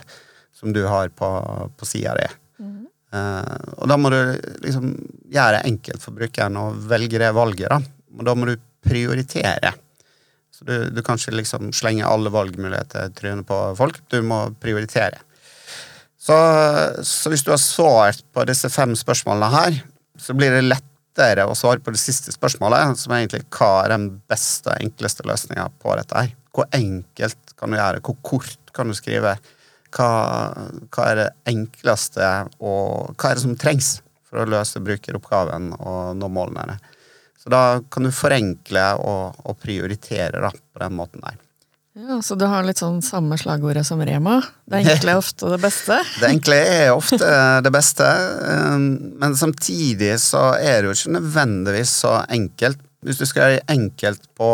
som 0.55 0.73
du 0.75 0.81
har 0.87 1.11
på, 1.15 1.29
på 1.77 1.87
sida 1.87 2.15
di. 2.19 2.27
Mm. 2.59 2.81
Uh, 3.15 3.69
og 3.79 3.89
da 3.89 3.97
må 3.97 4.11
du 4.13 4.19
liksom 4.65 4.91
gjøre 5.31 5.59
det 5.59 5.69
enkelt 5.69 6.03
for 6.03 6.17
brukeren 6.17 6.59
å 6.59 6.67
velge 6.89 7.21
det 7.21 7.31
valget. 7.37 7.71
da. 7.71 7.79
Og 8.17 8.27
da 8.27 8.35
må 8.35 8.49
du 8.49 8.57
prioritere. 8.85 9.73
Så 10.59 10.65
du, 10.67 10.75
du 10.91 11.01
kan 11.05 11.19
ikke 11.19 11.37
liksom 11.39 11.71
slenge 11.75 12.07
alle 12.07 12.31
valgmuligheter 12.33 13.07
i 13.07 13.15
trynet 13.15 13.47
på 13.47 13.57
folk. 13.79 14.01
Du 14.11 14.19
må 14.25 14.41
prioritere. 14.59 15.21
Så, 16.19 16.35
så, 17.07 17.31
hvis 17.31 17.45
du 17.47 17.53
har 17.53 17.61
svart 17.63 18.25
på 18.35 18.43
disse 18.49 18.67
fem 18.73 18.91
spørsmålene 18.99 19.49
her, 19.53 19.77
så 20.19 20.35
blir 20.35 20.51
det 20.51 20.65
lettere 20.67 21.45
å 21.47 21.55
svare 21.55 21.79
på 21.79 21.93
det 21.95 22.01
siste 22.01 22.33
spørsmålet, 22.35 22.99
som 22.99 23.15
egentlig 23.15 23.45
hva 23.55 23.85
er 23.85 23.93
den 23.93 24.09
beste 24.27 24.73
og 24.73 24.83
enkleste 24.83 25.23
løsninga 25.29 25.69
på 25.79 25.95
dette 25.95 26.19
her. 26.19 26.35
Hvor 26.51 26.67
enkelt 26.75 27.55
kan 27.55 27.71
du 27.71 27.79
gjøre? 27.79 28.03
Hvor 28.03 28.19
kort 28.33 28.75
kan 28.75 28.91
du 28.91 28.97
skrive? 28.99 29.37
Hva, 29.95 30.11
hva 30.91 31.07
er 31.07 31.21
det 31.21 31.29
enkleste, 31.49 32.27
og 32.59 33.15
hva 33.15 33.31
er 33.31 33.39
det 33.39 33.45
som 33.45 33.55
trengs 33.57 33.95
for 34.27 34.43
å 34.43 34.49
løse 34.51 34.83
brukeroppgaven 34.83 35.71
og 35.79 36.19
nå 36.19 36.29
målene? 36.35 36.75
Så 37.49 37.53
da 37.55 37.81
kan 37.89 38.05
du 38.05 38.11
forenkle 38.13 38.81
og, 39.01 39.37
og 39.41 39.55
prioritere 39.57 40.37
da, 40.43 40.51
på 40.53 40.81
den 40.83 40.93
måten 40.93 41.23
der. 41.23 41.39
Ja, 41.97 42.19
Så 42.21 42.35
du 42.37 42.45
har 42.45 42.61
litt 42.61 42.77
sånn 42.77 42.99
samme 43.01 43.39
slagordet 43.41 43.87
som 43.87 44.03
Rema? 44.05 44.35
Det 44.69 44.83
enkle 44.83 45.15
er 45.15 45.17
ofte 45.23 45.49
det 45.49 45.57
beste? 45.63 45.97
det 46.19 46.29
enkle 46.29 46.59
er 46.59 46.91
ofte 46.93 47.31
det 47.65 47.71
beste, 47.73 48.05
um, 48.75 48.85
men 49.17 49.33
samtidig 49.33 50.11
så 50.21 50.43
er 50.59 50.77
det 50.83 50.91
jo 50.91 50.99
ikke 50.99 51.15
nødvendigvis 51.17 51.95
så 52.03 52.13
enkelt. 52.29 52.85
Hvis 53.01 53.17
du 53.17 53.25
skal 53.25 53.41
gjøre 53.41 53.57
det 53.57 53.79
enkelt 53.79 54.29
på 54.37 54.53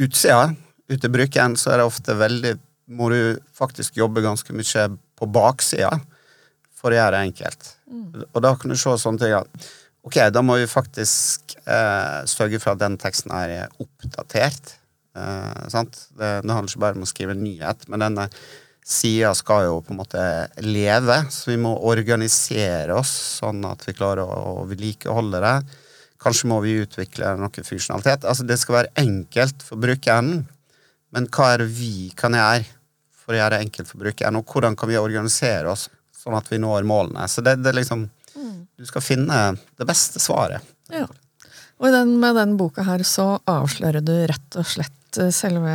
utsida, 0.00 0.48
ute 0.88 1.12
i 1.12 1.14
bruken, 1.20 1.60
så 1.60 1.74
er 1.74 1.82
det 1.82 1.90
ofte 1.92 2.16
veldig 2.24 2.56
Må 2.96 3.12
du 3.12 3.36
faktisk 3.56 3.96
jobbe 3.96 4.24
ganske 4.24 4.52
mye 4.52 4.90
på 5.16 5.28
baksida 5.32 5.92
for 6.76 6.92
å 6.92 6.98
gjøre 6.98 7.16
det 7.16 7.22
enkelt. 7.30 7.70
Mm. 7.88 8.10
Og 8.26 8.42
da 8.44 8.56
kan 8.60 8.72
du 8.72 8.76
se 8.76 8.92
sånne 9.00 9.20
ting 9.22 9.32
at 9.36 9.72
Ok, 10.04 10.18
da 10.28 10.42
må 10.44 10.58
vi 10.60 10.68
faktisk 10.68 11.54
eh, 11.64 12.24
sørge 12.28 12.60
for 12.60 12.74
at 12.74 12.82
den 12.82 12.98
teksten 13.00 13.32
er 13.32 13.70
oppdatert. 13.80 14.74
Eh, 15.16 15.62
sant? 15.72 15.96
Det, 16.12 16.42
det, 16.44 16.52
handler 16.52 16.68
ikke 16.68 16.82
bare 16.82 16.98
om 16.98 17.06
å 17.06 17.08
skrive 17.08 17.36
nyhet, 17.38 17.86
men 17.88 18.04
denne 18.04 18.26
sida 18.84 19.30
skal 19.32 19.64
jo 19.70 19.78
på 19.80 19.94
en 19.94 20.02
måte 20.02 20.24
leve. 20.60 21.22
Så 21.32 21.54
vi 21.54 21.56
må 21.60 21.72
organisere 21.88 22.98
oss 22.98 23.14
sånn 23.40 23.64
at 23.64 23.86
vi 23.88 23.96
klarer 23.96 24.26
å, 24.26 24.60
å 24.60 24.66
vedlikeholde 24.68 25.40
det. 25.40 25.54
Kanskje 26.20 26.50
må 26.52 26.60
vi 26.64 26.76
utvikle 26.82 27.32
noe 27.40 27.64
funksjonalitet. 27.64 28.26
Altså 28.28 28.44
Det 28.44 28.58
skal 28.60 28.82
være 28.82 28.92
enkelt 29.00 29.64
for 29.64 29.80
brukeren, 29.80 30.44
men 31.16 31.28
hva 31.32 31.54
er 31.54 31.64
det 31.64 31.70
vi 31.78 32.10
kan 32.16 32.36
gjøre 32.36 32.66
for 33.24 33.32
å 33.32 33.40
gjøre 33.40 33.56
det 33.56 33.64
enkelt 33.64 33.88
for 33.88 34.04
brukeren, 34.04 34.36
og 34.36 34.52
hvordan 34.52 34.76
kan 34.76 34.90
vi 34.90 35.00
organisere 35.00 35.72
oss 35.72 35.86
sånn 36.12 36.36
at 36.36 36.48
vi 36.52 36.60
når 36.60 36.84
målene? 36.88 37.24
Så 37.30 37.40
det, 37.44 37.56
det 37.64 37.72
er 37.72 37.78
liksom 37.80 38.04
du 38.34 38.86
skal 38.88 39.04
finne 39.04 39.40
det 39.78 39.86
beste 39.88 40.22
svaret. 40.22 40.64
Ja. 40.92 41.06
Og 41.82 41.90
den, 41.92 42.18
med 42.20 42.36
den 42.38 42.58
boka 42.58 42.84
her 42.86 43.02
så 43.06 43.34
avslører 43.50 44.04
du 44.04 44.14
rett 44.30 44.58
og 44.58 44.66
slett 44.68 45.18
eh, 45.18 45.32
selve 45.34 45.72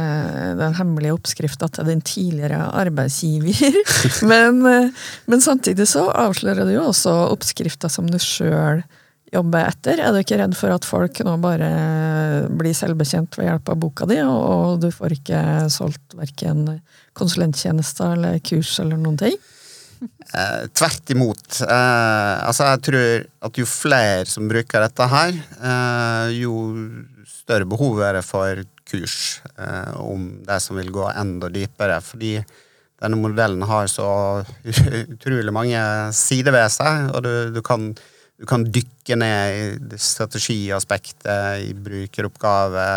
den 0.60 0.78
hemmelige 0.78 1.18
oppskrifta 1.18 1.70
til 1.76 1.92
din 1.92 2.04
tidligere 2.06 2.62
arbeidsgiver. 2.80 3.82
men, 4.32 4.64
eh, 4.70 5.04
men, 5.28 5.44
samtidig 5.44 5.90
så 5.92 6.08
avslører 6.10 6.66
du 6.66 6.78
jo 6.78 6.88
også 6.90 7.14
oppskrifta 7.36 7.92
som 7.92 8.08
du 8.10 8.18
sjøl 8.24 8.82
jobber 9.30 9.68
etter. 9.70 10.00
Er 10.02 10.16
du 10.16 10.24
ikke 10.24 10.40
redd 10.40 10.56
for 10.58 10.74
at 10.74 10.88
folk 10.88 11.20
nå 11.26 11.36
bare 11.44 11.70
blir 12.58 12.74
selvbekjent 12.74 13.38
ved 13.38 13.52
hjelp 13.52 13.70
av 13.70 13.84
boka 13.84 14.08
di, 14.10 14.18
og 14.26 14.80
du 14.82 14.90
får 14.96 15.20
ikke 15.20 15.44
solgt 15.70 16.18
verken 16.18 16.66
konsulenttjenester 17.20 18.16
eller 18.16 18.40
kurs 18.42 18.80
eller 18.82 18.98
noen 18.98 19.20
ting? 19.20 19.38
Eh, 20.00 20.66
tvert 20.78 21.12
imot. 21.12 21.62
Eh, 21.66 22.36
altså, 22.46 22.70
jeg 22.70 22.82
tror 22.86 23.28
at 23.50 23.60
jo 23.60 23.66
flere 23.68 24.28
som 24.30 24.48
bruker 24.52 24.86
dette 24.86 25.08
her, 25.12 25.40
eh, 25.58 26.36
jo 26.38 26.54
større 27.28 27.68
behov 27.68 28.02
er 28.06 28.20
det 28.20 28.26
for 28.28 28.62
kurs 28.90 29.42
eh, 29.58 29.94
om 30.00 30.32
de 30.46 30.58
som 30.62 30.78
vil 30.80 30.92
gå 30.94 31.08
enda 31.12 31.50
dypere. 31.54 32.00
Fordi 32.06 32.38
denne 33.00 33.20
modellen 33.20 33.64
har 33.68 33.90
så 33.92 34.10
utrolig 35.16 35.56
mange 35.56 35.82
sider 36.16 36.56
ved 36.56 36.70
seg, 36.74 37.10
og 37.14 37.26
du, 37.26 37.34
du, 37.56 37.64
kan, 37.66 37.92
du 38.40 38.46
kan, 38.50 38.68
dykke 38.68 39.18
ned 39.20 39.96
i 39.96 40.00
strategiaspektet, 40.04 41.66
i 41.66 41.74
brukeroppgave, 41.74 42.92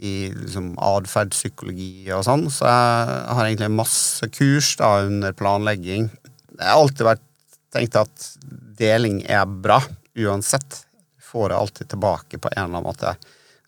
i 0.00 0.30
liksom, 0.32 0.72
atferdspsykologi 0.80 2.08
og 2.16 2.24
sånn. 2.24 2.46
Så 2.48 2.64
jeg 2.64 3.36
har 3.36 3.44
egentlig 3.44 3.74
masse 3.74 4.30
kurs 4.32 4.72
da 4.80 4.94
under 5.04 5.36
planlegging 5.36 6.08
det 6.60 6.68
har 6.68 6.76
alltid 6.76 7.06
vært 7.06 7.26
tenkt 7.72 7.96
at 7.96 8.24
deling 8.80 9.22
er 9.24 9.46
bra, 9.48 9.78
uansett. 10.20 10.82
Du 11.16 11.24
får 11.24 11.48
det 11.48 11.56
alltid 11.56 11.88
tilbake 11.94 12.40
på 12.40 12.50
en 12.52 12.58
eller 12.58 12.74
annen 12.74 12.88
måte. 12.88 13.14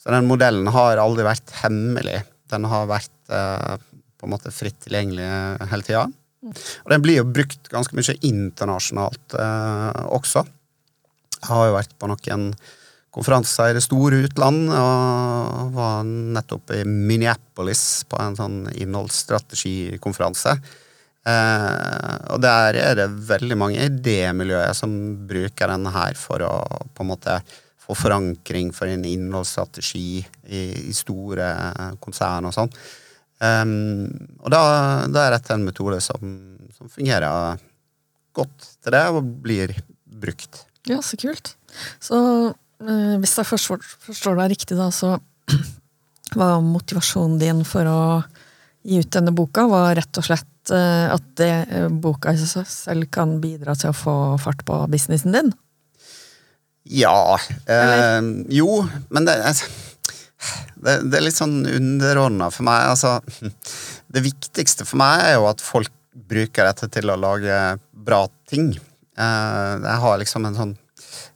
Så 0.03 0.13
den 0.13 0.29
modellen 0.29 0.69
har 0.75 1.01
aldri 1.01 1.25
vært 1.25 1.55
hemmelig. 1.63 2.19
Den 2.53 2.67
har 2.69 2.91
vært 2.91 3.33
eh, 3.33 3.79
på 4.21 4.29
en 4.29 4.35
måte 4.35 4.53
fritt 4.53 4.77
tilgjengelig 4.85 5.29
hele 5.71 5.87
tida. 5.87 6.05
Og 6.43 6.91
den 6.91 7.05
blir 7.05 7.21
jo 7.21 7.31
brukt 7.31 7.71
ganske 7.73 7.97
mye 7.97 8.19
internasjonalt 8.29 9.39
eh, 9.39 10.05
også. 10.13 10.45
Jeg 11.39 11.49
har 11.49 11.69
jo 11.69 11.77
vært 11.79 11.97
på 11.99 12.11
noen 12.11 12.51
konferanser 13.13 13.73
i 13.73 13.77
det 13.77 13.85
store 13.85 14.23
utland, 14.27 14.71
og 14.73 15.73
var 15.77 16.05
nettopp 16.07 16.73
i 16.77 16.83
Minneapolis 16.89 18.03
på 18.09 18.21
en 18.21 18.39
sånn 18.39 18.63
innholdsstrategikonferanse. 18.73 20.57
Eh, 21.23 22.15
og 22.35 22.41
der 22.43 22.79
er 22.81 22.97
det 22.99 23.11
veldig 23.29 23.59
mange 23.59 23.85
idémiljøer 23.87 24.73
som 24.75 24.95
bruker 25.29 25.71
denne 25.71 25.93
her 25.95 26.19
for 26.19 26.43
å 26.43 26.55
på 26.95 27.05
en 27.05 27.13
måte 27.13 27.37
få 27.83 27.95
forankring 27.99 28.73
for 28.75 28.91
en 28.91 29.05
innholdsstrategi 29.07 30.23
i, 30.23 30.63
i 30.89 30.95
store 30.95 31.53
konsern 32.03 32.49
og 32.51 32.57
sånn. 32.57 32.75
Um, 33.43 34.07
og 34.39 34.53
da, 34.55 34.61
da, 35.11 35.25
er 35.25 35.35
dette 35.35 35.55
en 35.57 35.65
metode 35.67 35.99
som, 36.05 36.35
som, 36.77 36.91
fungerer 36.93 37.59
godt 38.39 38.69
til 38.79 38.95
det, 38.95 39.03
og 39.11 39.33
blir 39.43 39.73
brukt. 40.07 40.63
Ja, 40.87 41.01
så 41.03 41.19
kult. 41.19 41.57
Så 42.03 42.19
eh, 42.53 43.17
hvis 43.19 43.35
jeg 43.41 43.49
forstår, 43.49 43.83
forstår 44.07 44.39
deg 44.39 44.55
riktig, 44.55 44.79
da, 44.79 44.89
så 44.95 45.17
var 46.39 46.63
motivasjonen 46.63 47.41
din 47.43 47.65
for 47.67 47.91
å 47.91 47.99
gi 48.83 48.99
ut 49.03 49.13
denne 49.15 49.35
boka 49.37 49.67
var 49.71 49.95
rett 49.99 50.19
og 50.19 50.27
slett 50.27 50.49
Eh, 50.71 51.07
at 51.11 51.25
det, 51.41 51.51
eh, 51.75 51.89
boka 51.89 52.31
i 52.31 52.39
seg 52.39 52.67
selv 52.71 53.09
kan 53.11 53.41
bidra 53.43 53.75
til 53.75 53.91
å 53.91 53.97
få 53.97 54.15
fart 54.39 54.63
på 54.67 54.77
businessen 54.93 55.35
din? 55.35 55.51
Ja 56.87 57.39
eh, 57.67 58.21
Jo, 58.51 58.83
men 59.11 59.27
det, 59.27 59.35
det, 59.43 60.95
det, 61.03 61.17
er 61.19 61.27
litt 61.27 61.39
sånn 61.39 61.65
underordna 61.67 62.51
for 62.55 62.67
meg. 62.69 62.93
Altså, 62.95 63.19
det 64.15 64.23
viktigste 64.23 64.87
for 64.87 65.03
meg 65.03 65.27
er 65.27 65.37
jo 65.41 65.51
at 65.51 65.65
folk 65.65 65.91
bruker 66.13 66.69
dette 66.69 66.87
til 66.95 67.11
å 67.11 67.19
lage 67.19 67.59
bra 67.91 68.23
ting. 68.51 68.71
Eh, 69.19 69.75
jeg 69.83 69.99
har 70.07 70.23
liksom 70.23 70.47
en 70.47 70.59
sånn 70.61 70.77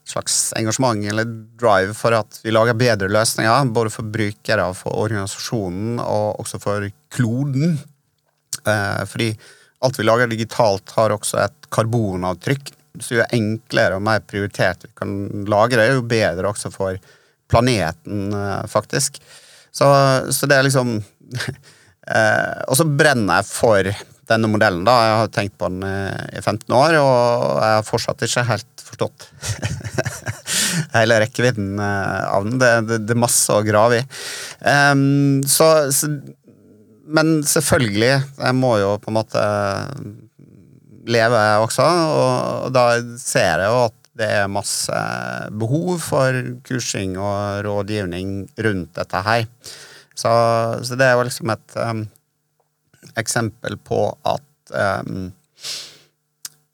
slags 0.06 0.52
engasjement 0.56 1.04
eller 1.10 1.26
drive 1.58 1.94
for 1.98 2.14
at 2.14 2.40
vi 2.44 2.54
lager 2.54 2.78
bedre 2.78 3.10
løsninger, 3.10 3.72
både 3.74 3.90
for 3.90 4.06
brukere, 4.14 4.66
for 4.78 4.94
organisasjonen 5.02 6.00
og 6.02 6.40
også 6.42 6.60
for 6.62 6.86
kloden. 7.14 7.76
Eh, 8.66 9.02
fordi 9.10 9.30
alt 9.84 9.98
vi 9.98 10.06
lager 10.06 10.30
digitalt, 10.30 10.94
har 10.96 11.14
også 11.14 11.42
et 11.44 11.70
karbonavtrykk. 11.74 12.72
Så 13.02 13.18
jo 13.18 13.26
enklere 13.34 13.98
og 13.98 14.04
mer 14.06 14.22
prioritert 14.24 14.86
vi 14.86 14.92
kan 14.96 15.16
lagre 15.50 15.82
det, 15.82 15.90
jo 15.98 16.06
bedre 16.08 16.48
også 16.48 16.72
for 16.72 16.96
planeten, 17.50 18.30
eh, 18.32 18.66
faktisk. 18.70 19.20
Så, 19.74 19.86
så 20.32 20.48
det 20.48 20.56
er 20.56 20.64
liksom 20.64 20.94
eh, 22.16 22.60
Og 22.70 22.78
så 22.78 22.86
brenner 22.88 23.42
jeg 23.42 23.50
for 23.50 23.90
denne 24.30 24.50
modellen. 24.50 24.84
da, 24.86 24.94
Jeg 25.06 25.18
har 25.20 25.34
tenkt 25.34 25.58
på 25.58 25.68
den 25.70 25.84
i 25.86 26.40
15 26.42 26.74
år, 26.74 26.98
og 27.00 27.60
jeg 27.62 27.76
har 27.78 27.86
fortsatt 27.86 28.24
ikke 28.26 28.46
helt 28.48 28.84
forstått 28.86 29.28
hele 30.96 31.20
rekkevidden 31.22 31.80
av 31.80 32.46
den. 32.46 32.58
Det, 32.60 32.72
det, 32.88 32.98
det, 33.06 33.16
er 33.16 33.22
masse 33.26 33.54
å 33.54 33.64
grave 33.66 34.00
i. 34.00 34.06
Um, 34.66 35.42
så, 35.48 35.70
så, 35.94 36.10
men 37.06 37.40
selvfølgelig, 37.46 38.14
jeg 38.40 38.58
må 38.58 38.76
jo 38.82 38.96
på 39.02 39.12
en 39.12 39.18
måte 39.20 39.44
leve 41.06 41.44
også, 41.62 41.86
og 41.86 42.74
da 42.74 42.88
ser 43.20 43.62
jeg 43.62 43.70
jo 43.70 43.84
at 43.86 44.02
det 44.16 44.28
er 44.32 44.48
masse 44.48 45.00
behov 45.60 45.98
for 46.00 46.36
kursing 46.64 47.18
og 47.20 47.66
rådgivning 47.66 48.46
rundt 48.64 48.94
dette 48.96 49.22
her. 49.26 49.44
Så, 50.16 50.30
så 50.88 50.96
det 50.96 51.04
er 51.04 51.18
jo 51.18 51.26
liksom 51.28 51.52
et 51.52 51.76
um, 51.76 52.06
eksempel 53.18 53.78
på 53.86 54.00
at 54.26 54.74
um, 55.06 55.30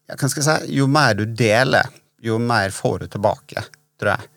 ja, 0.08 0.16
hva 0.18 0.28
skal 0.30 0.46
si, 0.46 0.76
Jo 0.76 0.88
mer 0.90 1.16
du 1.18 1.24
deler, 1.26 1.88
jo 2.22 2.38
mer 2.42 2.72
får 2.74 3.04
du 3.04 3.10
tilbake, 3.16 3.64
tror 4.00 4.14
jeg. 4.14 4.28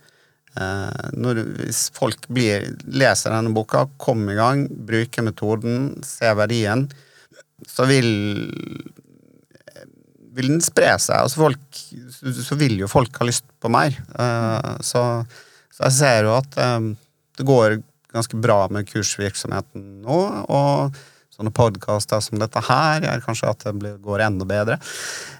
Uh, 0.55 1.09
når, 1.19 1.41
hvis 1.59 1.89
folk 1.95 2.29
blir, 2.31 2.69
leser 2.87 3.33
denne 3.35 3.51
boka, 3.55 3.85
kommer 3.99 4.35
i 4.35 4.39
gang, 4.39 4.67
bruker 4.87 5.25
metoden, 5.25 5.89
ser 6.05 6.37
verdien, 6.39 6.87
så 7.67 7.87
vil 7.89 8.11
vil 10.35 10.49
den 10.51 10.63
spre 10.63 10.89
seg. 10.99 11.15
Altså 11.15 11.39
folk, 11.45 11.81
så 12.43 12.57
vil 12.59 12.81
jo 12.81 12.91
folk 12.91 13.15
ha 13.21 13.27
lyst 13.27 13.45
på 13.63 13.71
mer. 13.71 13.95
Uh, 14.19 14.75
så, 14.83 15.03
så, 15.71 15.85
jeg 15.85 15.95
ser 15.99 16.27
jo 16.27 16.33
at 16.35 16.57
det 17.35 17.45
går 17.47 17.77
ganske 18.15 18.39
bra 18.39 18.65
med 18.71 18.87
kursvirksomheten 18.87 19.85
nå. 20.03 20.19
og 20.47 20.95
Sånne 21.35 21.51
podkaster 21.55 22.21
som 22.23 22.39
dette 22.39 22.61
her 22.63 23.03
gjør 23.03 23.25
kanskje 23.25 23.49
at 23.51 23.65
det 23.67 23.73
blir, 23.79 23.97
går 24.03 24.23
enda 24.27 24.47
bedre. 24.47 24.77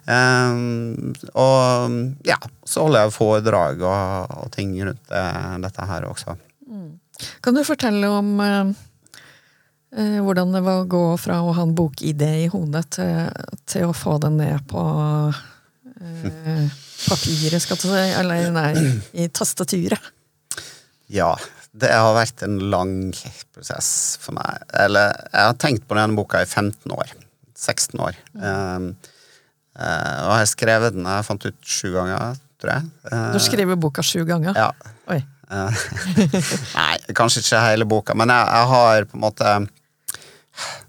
Um, 0.05 1.13
og 1.31 1.95
ja, 2.27 2.35
så 2.67 2.83
holder 2.83 3.05
jeg 3.05 3.15
foredrag 3.15 3.85
og, 3.85 4.35
og 4.43 4.51
ting 4.55 4.75
rundt 4.81 5.05
det, 5.07 5.23
dette 5.63 5.87
her 5.87 6.09
også. 6.09 6.35
Mm. 6.67 6.91
Kan 7.41 7.55
du 7.55 7.63
fortelle 7.63 8.09
om 8.11 8.35
uh, 8.43 8.75
Eh, 9.95 10.19
hvordan 10.19 10.51
det 10.51 10.59
var 10.65 10.81
å 10.81 10.89
gå 10.91 11.03
fra 11.21 11.39
å 11.39 11.53
ha 11.55 11.63
en 11.63 11.75
bokidé 11.75 12.31
i 12.43 12.47
hodet 12.51 12.83
til, 12.97 13.29
til, 13.63 13.87
å 13.87 13.95
få 13.95 14.17
den 14.19 14.35
ned 14.41 14.65
på 14.67 14.81
eh, 15.31 16.73
papiret, 17.05 17.61
skal 17.63 17.79
du 17.79 17.85
si, 17.87 18.01
eller 18.19 18.49
nei, 18.51 18.73
i 19.15 19.29
tastaturet. 19.31 20.11
Ja, 21.07 21.31
det 21.75 21.91
har 21.91 22.15
vært 22.15 22.43
en 22.45 22.57
lang 22.71 22.95
prosess 23.55 23.89
for 24.21 24.37
meg. 24.37 24.63
Eller, 24.79 25.11
jeg 25.31 25.49
har 25.49 25.59
tenkt 25.59 25.87
på 25.89 25.97
denne 25.97 26.15
boka 26.17 26.41
i 26.43 26.47
15 26.47 26.95
år. 26.95 27.11
16 27.55 28.01
år. 28.03 28.17
Um, 28.33 28.89
uh, 29.75 30.17
og 30.25 30.31
jeg 30.31 30.41
har 30.41 30.51
skrevet 30.51 30.95
den, 30.95 31.07
jeg 31.09 31.27
fant 31.27 31.47
ut 31.47 31.71
sju 31.75 31.89
ganger, 31.95 32.37
tror 32.61 32.77
jeg. 32.77 32.91
Uh, 33.09 33.31
du 33.33 33.39
har 33.39 33.47
skrevet 33.47 33.81
boka 33.81 34.05
sju 34.05 34.21
ganger? 34.27 34.55
Ja. 34.55 34.71
Oi. 35.11 35.21
nei, 36.79 36.93
kanskje 37.13 37.43
ikke 37.43 37.65
hele 37.67 37.85
boka, 37.85 38.15
men 38.17 38.31
jeg, 38.33 38.47
jeg 38.49 38.69
har 38.71 39.05
på 39.11 39.19
en 39.19 39.25
måte 39.27 39.57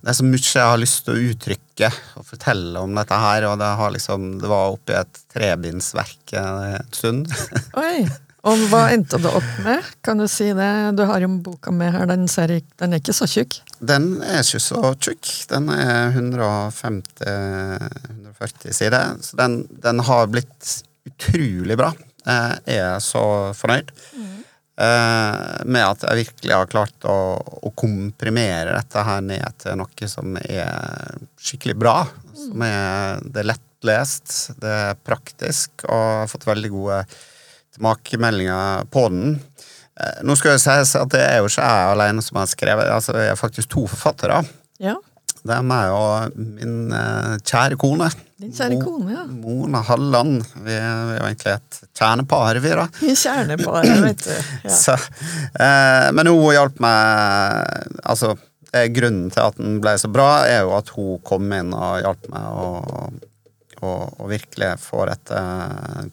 det 0.00 0.12
er 0.12 0.16
så 0.16 0.24
mye 0.24 0.38
jeg 0.38 0.70
har 0.70 0.78
lyst 0.78 1.02
til 1.04 1.16
å 1.16 1.30
uttrykke 1.32 1.88
og 2.20 2.26
fortelle 2.28 2.82
om 2.86 2.94
dette 2.96 3.16
her, 3.18 3.48
og 3.50 3.56
det, 3.60 3.70
liksom, 3.96 4.28
det 4.40 4.50
var 4.50 4.76
oppi 4.76 4.94
et 4.94 5.20
trebindsverk 5.34 6.36
en 6.38 6.94
stund. 6.94 7.32
Oi, 7.82 8.06
Og 8.46 8.60
hva 8.70 8.84
endte 8.94 9.18
det 9.18 9.30
opp 9.34 9.54
med? 9.64 9.86
Kan 10.06 10.20
du 10.22 10.26
si 10.30 10.52
det? 10.54 10.70
Du 10.94 11.02
har 11.08 11.22
jo 11.24 11.30
boka 11.42 11.72
med 11.74 11.90
her, 11.96 12.06
den, 12.06 12.28
ser, 12.30 12.52
den 12.78 12.94
er 12.94 13.02
ikke 13.02 13.16
så 13.16 13.26
tjukk? 13.30 13.58
Den 13.82 14.20
er 14.22 14.44
ikke 14.44 14.62
så 14.62 14.92
tjukk. 15.02 15.32
Den 15.50 15.66
er 15.74 16.14
150 16.14 17.26
140 18.36 18.76
sider, 18.76 19.16
så 19.20 19.36
den, 19.42 19.66
den, 19.82 20.04
har 20.06 20.30
blitt 20.30 20.84
utrolig 21.08 21.78
bra. 21.78 21.92
Jeg 22.26 22.78
er 22.78 23.02
så 23.02 23.26
fornøyd. 23.56 23.90
Mm. 24.14 24.32
Med 25.72 25.82
at 25.82 26.02
jeg 26.04 26.22
virkelig 26.26 26.52
har 26.54 26.70
klart 26.70 27.06
å, 27.08 27.18
å, 27.40 27.70
komprimere 27.78 28.74
dette 28.76 29.04
her 29.08 29.22
ned 29.24 29.62
til 29.62 29.78
noe 29.80 30.10
som 30.10 30.36
er 30.42 31.22
skikkelig 31.40 31.78
bra. 31.80 32.00
Som 32.36 32.62
er, 32.66 33.22
det 33.24 33.42
er 33.42 33.54
lettlest, 33.54 34.58
det 34.60 34.74
er 34.90 35.00
praktisk, 35.06 35.86
og 35.88 35.96
jeg 35.96 36.20
har 36.20 36.30
fått 36.34 36.50
veldig 36.50 36.76
gode 36.76 37.06
tilbakemeldinger 37.76 38.88
på 38.92 39.08
den. 39.12 39.36
Eh, 39.96 40.22
nå 40.28 40.36
skal 40.36 40.56
det 40.56 40.62
sies 40.64 40.94
at 40.98 41.12
det 41.14 41.22
er 41.24 41.40
jo 41.40 41.50
ikke 41.50 41.64
jeg 41.64 41.92
alene 41.94 42.24
som 42.24 42.40
har 42.40 42.48
skrevet, 42.50 42.88
altså 42.92 43.16
det 43.16 43.28
er 43.30 43.38
faktisk 43.38 43.70
to 43.72 43.86
forfattere. 43.88 44.42
Ja. 44.82 44.96
Det 45.46 45.54
er 45.54 45.66
meg 45.66 45.92
og 45.94 46.34
min 46.34 46.90
uh, 46.90 47.36
kjære 47.46 47.78
kone. 47.78 48.08
Din 48.42 48.50
kjære 48.54 48.80
kone, 48.82 49.12
ja. 49.14 49.22
Mona 49.30 49.82
Halland. 49.86 50.40
Vi 50.64 50.74
er, 50.74 51.04
vi 51.06 51.14
er 51.14 51.20
jo 51.20 51.28
egentlig 51.28 51.52
et 51.54 51.78
kjernepar, 52.00 52.60
vi, 52.64 52.72
da. 52.80 52.86
Kjernepar, 53.22 53.86
vet 54.08 54.24
du. 54.26 54.32
Ja. 54.66 54.74
Så, 54.74 54.96
eh, 55.62 56.08
men 56.16 56.32
hun 56.32 56.50
hjalp 56.50 56.82
meg 56.82 57.86
Altså, 58.02 58.34
grunnen 58.92 59.30
til 59.32 59.44
at 59.44 59.56
den 59.60 59.78
ble 59.80 59.94
så 60.02 60.10
bra, 60.12 60.42
er 60.50 60.66
jo 60.66 60.74
at 60.76 60.90
hun 60.96 61.22
kom 61.26 61.46
inn 61.54 61.72
og 61.72 62.02
hjalp 62.02 62.28
meg 62.32 62.58
å 62.66 62.66
og, 63.82 64.14
og, 64.16 64.28
virkelig 64.30 64.72
få 64.82 65.04
dette 65.08 65.42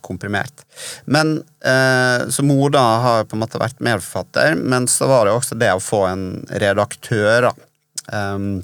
komprimert. 0.05 0.65
Men 1.05 1.37
eh, 1.63 2.27
Så 2.33 2.45
Moda 2.45 2.83
har 3.05 3.25
på 3.29 3.37
en 3.37 3.43
måte 3.45 3.61
vært 3.61 3.83
medforfatter, 3.83 4.55
men 4.59 4.89
så 4.91 5.09
var 5.11 5.27
det 5.27 5.37
også 5.37 5.59
det 5.59 5.71
å 5.73 5.83
få 5.83 6.05
en 6.11 6.27
redaktør. 6.51 7.51
Um, 8.11 8.63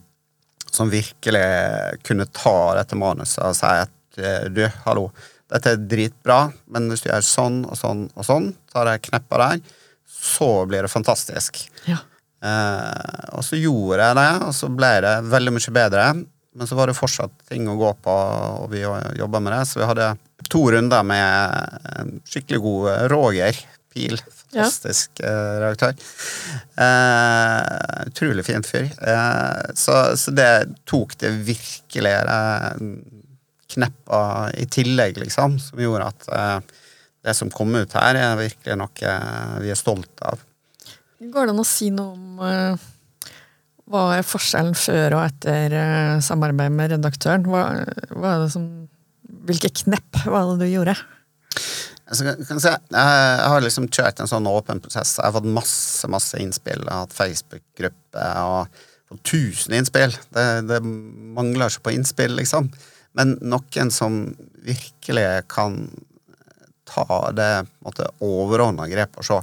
som 0.72 0.90
virkelig 0.90 1.46
kunne 2.06 2.26
ta 2.26 2.76
dette 2.78 2.98
manuset 3.00 3.42
og 3.42 3.56
si 3.58 3.70
at 3.70 4.22
eh, 4.22 4.48
du, 4.54 4.64
hallo, 4.86 5.10
dette 5.50 5.74
er 5.74 5.84
dritbra, 5.90 6.44
men 6.70 6.90
hvis 6.92 7.04
du 7.06 7.10
gjør 7.10 7.26
sånn 7.26 7.64
og 7.66 7.78
sånn 7.80 8.06
og 8.14 8.28
sånn, 8.28 8.52
tar 8.72 8.92
jeg 8.92 9.08
kneppa 9.10 9.42
der, 9.42 9.64
så 10.20 10.50
blir 10.70 10.86
det 10.86 10.92
fantastisk. 10.94 11.64
Ja. 11.90 12.02
Eh, 12.46 13.24
og 13.36 13.46
så 13.46 13.60
gjorde 13.60 14.04
jeg 14.04 14.20
det, 14.20 14.30
og 14.46 14.54
så 14.56 14.70
ble 14.74 14.92
det 15.06 15.16
veldig 15.32 15.56
mye 15.56 15.76
bedre. 15.80 16.10
Men 16.58 16.68
så 16.68 16.76
var 16.76 16.90
det 16.90 16.98
fortsatt 16.98 17.34
ting 17.50 17.68
å 17.70 17.78
gå 17.78 17.92
på, 18.04 18.14
og 18.64 18.72
vi 18.72 18.82
jobba 18.82 19.42
med 19.44 19.54
det. 19.54 19.64
Så 19.70 19.82
vi 19.82 19.90
hadde 19.90 20.14
to 20.50 20.64
runder 20.74 21.06
med 21.06 21.78
en 22.00 22.16
skikkelig 22.26 22.62
god 22.64 23.12
Roger 23.14 23.60
Pil 23.94 24.18
Fantastisk 24.50 25.22
ja. 25.22 25.30
uh, 25.30 25.56
redaktør. 25.62 25.94
Eh, 26.82 28.08
utrolig 28.10 28.46
fint 28.48 28.66
fyr. 28.66 28.88
Eh, 28.98 29.74
så, 29.78 29.98
så, 30.18 30.34
det 30.34 30.50
tok 30.90 31.14
det 31.22 31.30
virkelig 31.46 32.16
kneppa 33.70 34.22
i 34.58 34.66
tillegg, 34.66 35.20
liksom, 35.22 35.60
som 35.62 35.82
gjorde 35.84 36.10
at 36.10 36.66
det 37.22 37.36
som 37.38 37.52
kom 37.54 37.76
ut 37.78 37.94
her, 37.94 38.18
er 38.18 38.40
virkelig 38.40 38.80
noe 38.80 39.14
vi 39.62 39.70
er 39.70 39.78
stolt 39.78 40.24
av. 40.26 40.42
Går 41.20 41.46
det 41.46 41.54
an 41.54 41.62
å 41.62 41.68
si 41.68 41.92
noe 41.94 42.16
om 42.16 42.80
hva 43.90 44.04
er 44.20 44.28
forskjellen 44.28 44.76
før 44.78 45.18
og 45.18 45.24
etter 45.26 45.74
samarbeid 46.26 46.74
med 46.76 46.92
redaktøren? 46.94 47.48
Hva, 47.50 47.64
hva 48.14 48.36
som, 48.52 48.68
hvilke 49.50 49.72
knepp 49.82 50.26
var 50.30 50.52
det 50.52 50.68
du 50.68 50.70
gjorde? 50.70 50.94
Jeg, 52.10 52.18
si, 52.18 52.70
jeg 52.70 53.50
har 53.54 53.62
liksom 53.62 53.88
kjørt 53.94 54.22
en 54.22 54.30
sånn 54.30 54.50
åpen 54.50 54.82
prosess. 54.82 55.16
Jeg 55.18 55.28
har 55.28 55.36
fått 55.36 55.50
masse 55.58 56.10
masse 56.10 56.38
innspill. 56.42 56.82
Jeg 56.82 56.94
har 56.94 57.06
hatt 57.06 57.18
Facebook-gruppe 57.18 58.28
og 58.46 58.80
fått 59.10 59.26
tusen 59.30 59.78
innspill. 59.78 60.14
Det, 60.34 60.46
det, 60.70 60.80
mangler 61.38 61.70
ikke 61.70 61.90
på 61.90 61.96
innspill, 61.98 62.34
liksom. 62.38 62.72
Men 63.18 63.38
noen 63.42 63.94
som 63.94 64.22
virkelig 64.66 65.28
kan 65.50 65.82
ta 66.90 67.06
det 67.34 67.52
overordna 68.26 68.90
grepet 68.90 69.22
og 69.22 69.28
se 69.28 69.42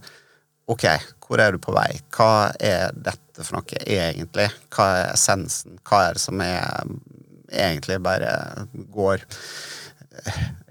Ok, 0.66 0.82
hvor 1.22 1.38
er 1.38 1.54
du 1.54 1.60
på 1.62 1.70
vei? 1.70 1.92
Hva 2.10 2.50
er 2.58 2.90
dette 2.90 3.25
for 3.44 3.58
noe 3.58 3.80
egentlig? 3.84 4.48
Hva 4.72 4.86
er 4.96 5.12
essensen? 5.12 5.78
Hva 5.86 6.06
er 6.06 6.16
det 6.16 6.22
som 6.22 6.40
er 6.44 6.86
egentlig 7.52 7.98
bare 8.02 8.30
går 8.94 9.24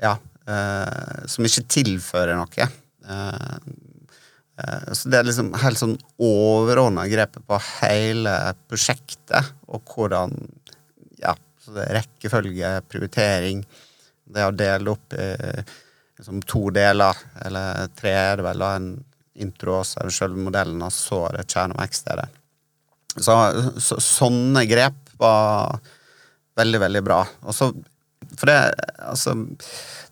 Ja, 0.01 0.15
uh, 0.49 1.25
som 1.29 1.45
ikke 1.45 1.65
tilfører 1.69 2.37
noe. 2.39 2.67
Uh, 3.05 3.57
uh, 4.59 4.91
så 4.91 5.11
det 5.11 5.19
er 5.19 5.27
liksom 5.29 5.53
helt 5.61 5.79
sånn 5.79 5.95
overordna 6.17 7.05
grepet 7.11 7.45
på 7.47 7.59
hele 7.79 8.35
prosjektet, 8.69 9.53
og 9.69 9.85
hvordan 9.93 10.35
Ja, 11.21 11.35
så 11.61 11.77
det 11.77 11.85
er 11.85 11.99
rekkefølge, 12.01 12.71
prioritering, 12.89 13.65
det 14.25 14.45
å 14.45 14.55
dele 14.55 14.95
opp 14.95 15.13
i 15.13 15.29
liksom 16.15 16.41
to 16.47 16.69
deler, 16.73 17.17
eller 17.45 17.91
tre 17.95 18.13
er 18.15 18.39
det 18.39 18.45
vel, 18.47 18.63
da, 18.63 18.71
en 18.79 18.89
intro 19.43 19.81
så 19.83 20.05
er 20.05 20.35
modellen, 20.35 20.81
og 20.81 20.93
så 20.93 21.25
er 21.29 21.39
det 21.39 21.47
kjerne- 21.51 21.75
og 21.75 21.81
vekststedet. 21.83 22.41
Så, 23.15 23.35
så, 23.79 23.97
sånne 24.03 24.65
grep 24.67 24.97
var 25.21 25.79
veldig, 26.59 26.81
veldig 26.83 27.03
bra. 27.05 27.21
Og 27.47 27.55
så 27.55 27.71
For 28.35 28.49
det, 28.49 28.57
altså 29.05 29.35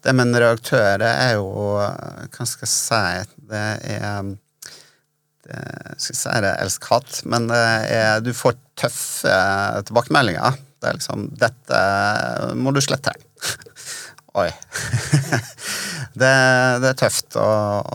det 0.04 0.14
med 0.14 0.30
en 0.30 0.40
reaktør, 0.44 1.00
det 1.02 1.10
er 1.10 1.34
jo 1.40 1.48
Hva 1.80 2.46
skal 2.48 2.68
jeg 2.68 2.72
si 2.72 3.38
Det 3.50 3.64
er, 3.98 4.34
skal 5.98 6.20
si 6.20 6.36
det 6.46 6.54
elsk-hat, 6.64 7.24
men 7.28 7.50
det 7.50 7.64
er, 7.92 8.22
du 8.24 8.32
får 8.36 8.56
tøffe 8.80 9.34
tilbakemeldinger. 9.90 10.56
Det 10.80 10.90
er 10.90 10.98
liksom 11.00 11.28
'Dette 11.40 11.80
må 12.60 12.72
du 12.76 12.80
slette'. 12.84 13.16
Oi. 14.40 14.50
det, 16.20 16.34
det, 16.82 16.90
er 16.90 16.98
tøft 16.98 17.38
å, 17.38 17.50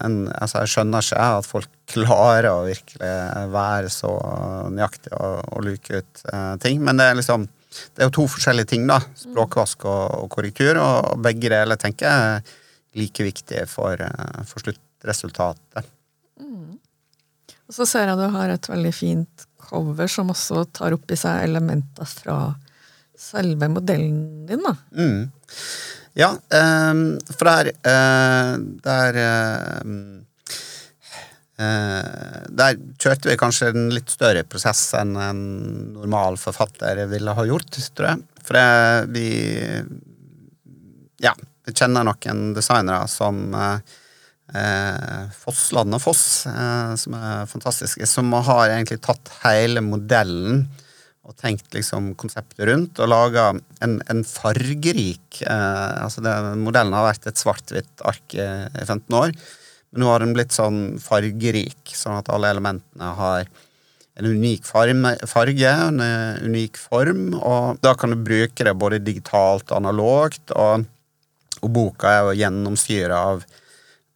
en, 0.00 0.28
altså 0.38 0.62
Jeg 0.62 0.72
skjønner 0.72 1.04
ikke 1.04 1.28
at 1.40 1.46
folk 1.48 1.70
klarer 1.90 2.48
å 2.52 2.64
virkelig 2.68 3.12
være 3.52 3.90
så 3.92 4.12
nøyaktig 4.70 5.12
og, 5.18 5.40
og 5.50 5.64
luke 5.66 5.98
ut 5.98 6.20
eh, 6.30 6.52
ting, 6.62 6.78
men 6.84 7.00
det 7.00 7.08
er 7.08 7.18
liksom 7.18 7.48
det 7.96 8.04
er 8.04 8.08
jo 8.08 8.14
to 8.20 8.26
forskjellige 8.30 8.70
ting, 8.70 8.86
da. 8.88 9.00
Språkvask 9.18 9.82
og, 9.88 10.04
og 10.22 10.30
korrektur, 10.32 10.78
og 10.78 11.18
begge 11.24 11.50
deler 11.50 11.80
tenker 11.80 12.06
jeg 12.06 12.54
like 12.98 13.24
viktige 13.24 13.66
for, 13.70 14.00
eh, 14.02 14.42
for 14.48 14.64
sluttresultatet. 14.64 15.88
Mm. 16.40 16.78
Og 17.68 17.76
så 17.76 17.86
ser 17.88 18.08
jeg 18.08 18.18
du 18.20 18.28
har 18.32 18.52
et 18.52 18.70
veldig 18.70 18.94
fint 18.96 19.46
cover 19.68 20.08
som 20.10 20.32
også 20.32 20.64
tar 20.72 20.96
opp 20.96 21.12
i 21.12 21.18
seg 21.18 21.44
elementer 21.48 22.08
fra 22.08 22.38
selve 23.18 23.68
modellen 23.72 24.46
din, 24.48 24.62
da. 24.64 24.74
Mm. 24.96 25.28
Ja, 26.18 26.32
um, 26.90 27.02
for 27.30 27.46
der, 27.46 27.70
uh, 27.86 28.54
der 28.82 29.18
uh, 29.22 29.90
uh, 31.62 32.38
Der 32.58 32.78
kjørte 32.98 33.30
vi 33.30 33.36
kanskje 33.38 33.70
en 33.70 33.90
litt 33.94 34.10
større 34.10 34.42
prosess 34.48 34.82
enn 34.98 35.14
en 35.20 35.42
normal 35.94 36.38
forfatter 36.40 37.04
ville 37.10 37.34
ha 37.36 37.46
gjort, 37.46 37.78
tror 37.94 38.12
jeg. 38.12 38.24
For 38.48 38.58
det, 38.58 38.66
vi 39.14 39.28
Ja, 41.22 41.34
jeg 41.68 41.76
kjenner 41.82 42.06
noen 42.08 42.52
designere 42.56 43.04
som 43.12 43.52
eh, 43.58 45.24
Fossland 45.36 45.96
og 45.96 46.02
Foss, 46.02 46.24
eh, 46.48 46.94
som 47.00 47.16
er 47.18 47.48
fantastiske, 47.50 48.08
som 48.08 48.32
har 48.32 48.70
egentlig 48.70 49.02
tatt 49.04 49.32
hele 49.42 49.84
modellen 49.84 50.66
og 51.28 51.36
tenkt 51.36 51.74
liksom 51.76 52.14
konseptet 52.16 52.64
rundt, 52.70 53.00
og 53.04 53.12
laga 53.12 53.50
en, 53.84 53.98
en, 54.08 54.24
fargerik 54.24 55.42
eh, 55.44 55.94
altså 56.00 56.24
det, 56.24 56.34
Modellen 56.56 56.96
har 56.96 57.10
vært 57.10 57.28
et 57.28 57.40
svart-hvitt 57.40 58.04
ark 58.08 58.38
i 58.38 58.48
15 58.86 59.18
år, 59.18 59.36
men 59.92 60.04
nå 60.04 60.08
har 60.08 60.24
den 60.24 60.32
blitt 60.36 60.56
sånn 60.56 60.96
fargerik, 61.04 61.80
sånn 61.92 62.16
at 62.16 62.32
alle 62.32 62.54
elementene 62.54 63.12
har 63.20 63.48
en 64.18 64.26
unik 64.26 64.64
farge, 64.66 65.70
en 65.70 66.00
unik 66.48 66.80
form, 66.80 67.36
og 67.38 67.78
da 67.84 67.92
kan 67.94 68.10
du 68.10 68.18
bruke 68.18 68.64
det 68.66 68.72
både 68.74 68.98
digitalt 69.04 69.68
og 69.68 69.76
analogt. 69.76 70.48
og 70.56 70.88
og 71.62 71.72
boka 71.74 72.10
er 72.10 72.26
jo 72.26 72.36
gjennomsyra 72.38 73.22
av 73.32 73.44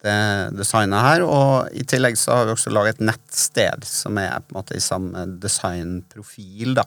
det 0.03 0.17
designet 0.57 1.05
her. 1.05 1.23
Og 1.25 1.71
i 1.75 1.85
tillegg 1.87 2.17
så 2.19 2.39
har 2.39 2.47
vi 2.47 2.55
også 2.55 2.73
laget 2.73 2.99
et 2.99 3.07
nettsted 3.11 3.87
som 3.87 4.19
er 4.21 4.35
på 4.43 4.53
en 4.53 4.59
måte 4.59 4.77
i 4.77 4.83
samme 4.83 5.25
designprofil, 5.43 6.75
da. 6.79 6.85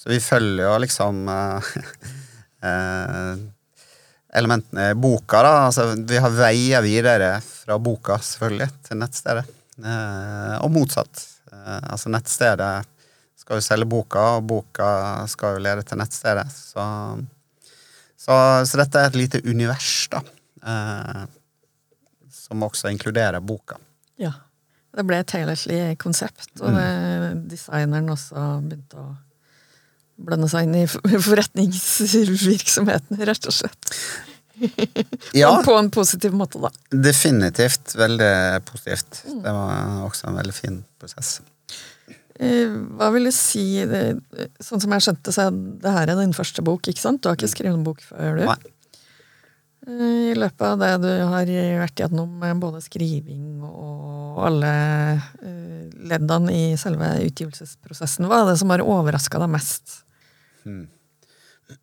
Så 0.00 0.08
vi 0.08 0.20
følger 0.24 0.64
jo 0.64 0.76
liksom 0.80 1.26
uh, 1.28 1.72
uh, 2.64 3.34
elementene 4.40 4.92
i 4.92 4.98
boka, 4.98 5.42
da. 5.44 5.56
Altså, 5.68 5.90
vi 6.08 6.22
har 6.24 6.36
veier 6.36 6.86
videre 6.86 7.34
fra 7.44 7.76
boka, 7.78 8.16
selvfølgelig, 8.24 8.70
til 8.88 9.02
nettstedet. 9.02 9.44
Uh, 9.80 10.56
og 10.60 10.72
motsatt. 10.74 11.26
altså 11.50 12.10
nettstedet 12.12 12.86
skal 13.40 13.58
jo 13.58 13.64
selge 13.64 13.88
boka, 13.88 14.22
og 14.38 14.44
boka 14.48 14.88
skal 15.28 15.56
jo 15.56 15.62
lede 15.64 15.84
til 15.84 15.98
nettstedet. 16.00 16.46
Så 16.52 16.84
så, 18.20 18.34
så, 18.68 18.80
dette 18.82 19.00
er 19.00 19.06
et 19.08 19.18
lite 19.18 19.40
univers, 19.48 20.08
da. 20.12 20.20
Eh, 20.60 21.22
som 22.34 22.62
også 22.66 22.92
inkluderer 22.92 23.40
boka. 23.40 23.78
Ja. 24.20 24.32
Det 24.90 25.04
ble 25.06 25.20
et 25.22 25.32
helhetlig 25.36 25.98
konsept, 26.02 26.50
og 26.58 26.74
mm. 26.74 27.44
designeren 27.48 28.10
også 28.10 28.34
begynte 28.64 28.98
å 28.98 29.12
blande 30.20 30.48
seg 30.50 30.66
inn 30.66 30.80
i 30.82 30.86
forretningsvirksomheten, 31.28 33.22
rett 33.30 33.46
og 33.46 33.54
slett. 33.62 33.94
Ja. 35.32 35.62
På 35.64 35.72
en 35.78 35.90
positiv 35.90 36.34
måte, 36.36 36.58
da. 36.60 36.68
Definitivt. 36.92 37.94
Veldig 37.96 38.60
positivt. 38.68 39.22
Mm. 39.24 39.38
Det 39.46 39.52
var 39.56 40.02
også 40.04 40.26
en 40.28 40.36
veldig 40.36 40.52
fin 40.52 40.84
prosess. 41.00 41.40
Eh, 42.40 42.72
hva 42.96 43.10
vil 43.12 43.28
du 43.28 43.32
si 43.36 43.82
Sånn 44.64 44.80
som 44.80 44.92
jeg 44.94 45.04
skjønte, 45.04 45.32
så 45.34 45.50
det 45.52 45.92
her 45.92 46.08
er 46.08 46.20
din 46.22 46.36
første 46.36 46.64
bok, 46.64 46.88
ikke 46.88 47.02
sant? 47.02 47.20
Du 47.20 47.28
har 47.28 47.36
ikke 47.36 47.50
mm. 47.50 47.54
skrevet 47.54 47.74
noen 47.74 47.88
bok 47.88 48.00
før, 48.04 48.38
du? 48.38 48.46
Nei. 48.48 48.60
Eh, 49.88 50.30
I 50.32 50.38
løpet 50.38 50.64
av 50.64 50.80
det 50.80 50.92
du 51.04 51.10
har 51.28 51.50
vært 51.82 52.00
gjennom 52.00 52.40
både 52.62 52.80
skriving 52.84 53.60
og 53.66 54.40
alle 54.46 54.72
eh, 55.44 55.90
leddene 56.10 56.54
i 56.54 56.64
selve 56.80 57.12
utgivelsesprosessen, 57.26 58.28
hva 58.28 58.42
er 58.42 58.52
det 58.52 58.58
som 58.62 58.72
har 58.72 58.84
overraska 58.84 59.42
deg 59.42 59.52
mest? 59.58 60.00
Hmm. 60.64 60.86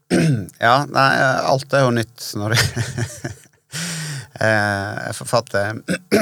Ja, 0.57 0.87
nei, 0.89 1.09
alt 1.51 1.73
er 1.75 1.85
jo 1.85 1.93
nytt 1.93 2.23
når 2.39 2.55
du 2.55 2.59
er 4.47 5.13
forfatter. 5.15 5.79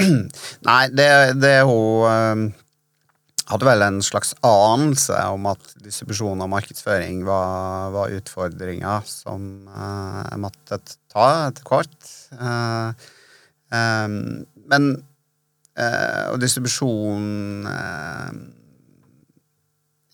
Nei, 0.70 0.82
det, 0.94 1.08
det 1.38 1.52
er 1.60 1.64
jo 1.66 1.78
hadde 3.50 3.68
vel 3.68 3.84
en 3.86 4.00
slags 4.04 4.34
anelse 4.46 5.18
om 5.34 5.46
at 5.52 5.74
distribusjon 5.86 6.42
og 6.42 6.50
markedsføring 6.50 7.22
var, 7.28 7.92
var 7.94 8.14
utfordringer 8.18 9.06
som 9.10 9.68
uh, 9.70 10.24
jeg 10.32 10.42
måtte 10.42 10.80
ta 11.14 11.28
etter 11.50 11.68
hvert. 11.70 12.08
Uh, 12.34 12.90
um, 13.70 14.16
men 14.72 14.88
uh, 15.78 16.34
Og 16.34 16.40
distribusjon 16.42 17.68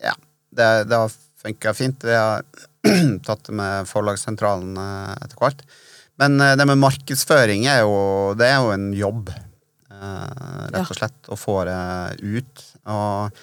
Ja, 0.02 0.16
det, 0.52 0.68
det 0.90 1.00
har 1.00 1.16
funka 1.42 1.74
fint. 1.78 2.04
Vi 2.04 2.18
har 2.18 2.44
tatt 3.28 3.48
det 3.48 3.56
med 3.56 3.88
Forlagssentralen 3.90 4.76
etter 4.76 5.40
hvert. 5.40 5.64
Men 6.20 6.36
det 6.38 6.68
med 6.68 6.78
markedsføring 6.78 7.64
er 7.72 7.80
jo, 7.82 7.96
det 8.38 8.52
er 8.52 8.60
jo 8.60 8.76
en 8.76 8.92
jobb. 8.94 9.32
rett 9.96 10.92
og 10.92 10.98
slett, 10.98 11.18
å 11.34 11.38
få 11.40 11.62
det 11.70 11.80
ut. 12.22 12.66
Og 12.90 13.42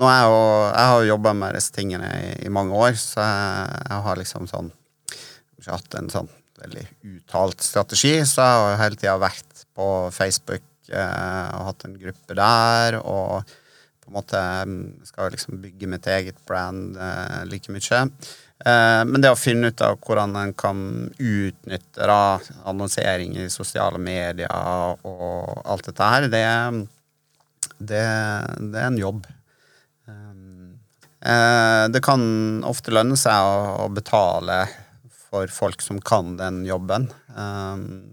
nå 0.00 0.08
er 0.08 0.18
jeg, 0.20 0.26
jo, 0.30 0.42
jeg 0.70 0.90
har 0.90 1.06
jobba 1.10 1.32
med 1.36 1.56
disse 1.58 1.74
tingene 1.74 2.10
i, 2.16 2.34
i, 2.46 2.52
mange 2.52 2.76
år, 2.78 2.94
så 2.98 3.22
jeg, 3.22 3.80
jeg 3.88 4.04
har 4.06 4.20
liksom 4.20 4.50
sånn 4.50 4.70
Ikke 5.58 5.76
hatt 5.76 5.96
en 5.98 6.12
sånn 6.12 6.30
veldig 6.60 6.84
uttalt 7.14 7.64
strategi, 7.64 8.12
så 8.28 8.44
jeg 8.44 8.60
har 8.60 8.82
hele 8.84 9.00
tida 9.00 9.16
vært 9.20 9.64
på 9.76 9.86
Facebook 10.12 10.64
eh, 10.92 11.48
og 11.56 11.70
hatt 11.70 11.86
en 11.88 11.96
gruppe 12.00 12.36
der, 12.36 12.98
og 13.00 13.48
på 14.00 14.10
en 14.10 14.16
måte 14.18 14.42
mm, 14.68 14.84
skal 15.08 15.32
liksom 15.32 15.60
bygge 15.62 15.88
mitt 15.88 16.06
eget 16.10 16.38
brand 16.48 16.98
eh, 17.00 17.40
like 17.48 17.72
mye. 17.72 18.02
Eh, 18.60 19.02
men 19.08 19.24
det 19.24 19.32
å 19.32 19.40
finne 19.40 19.70
ut 19.72 19.84
av 19.86 19.96
hvordan 20.04 20.36
en 20.36 20.54
kan 20.58 20.82
utnytte 21.16 22.08
da, 22.12 22.38
annonsering 22.68 23.38
i 23.40 23.48
sosiale 23.52 24.00
medier 24.02 24.50
og 25.08 25.64
alt 25.64 25.88
dette 25.88 26.12
her, 26.14 26.28
det 26.32 26.44
det, 27.80 28.04
det 28.60 28.78
er 28.78 28.88
en 28.90 29.00
jobb. 29.00 29.26
Um, 30.06 30.78
eh, 31.24 31.84
det 31.92 32.02
kan 32.04 32.22
ofte 32.68 32.92
lønne 32.94 33.18
seg 33.18 33.40
å, 33.40 33.88
betale 33.94 34.62
for 35.30 35.50
folk 35.52 35.82
som 35.84 36.00
kan 36.02 36.36
den 36.40 36.62
jobben. 36.68 37.08
Um, 37.32 38.12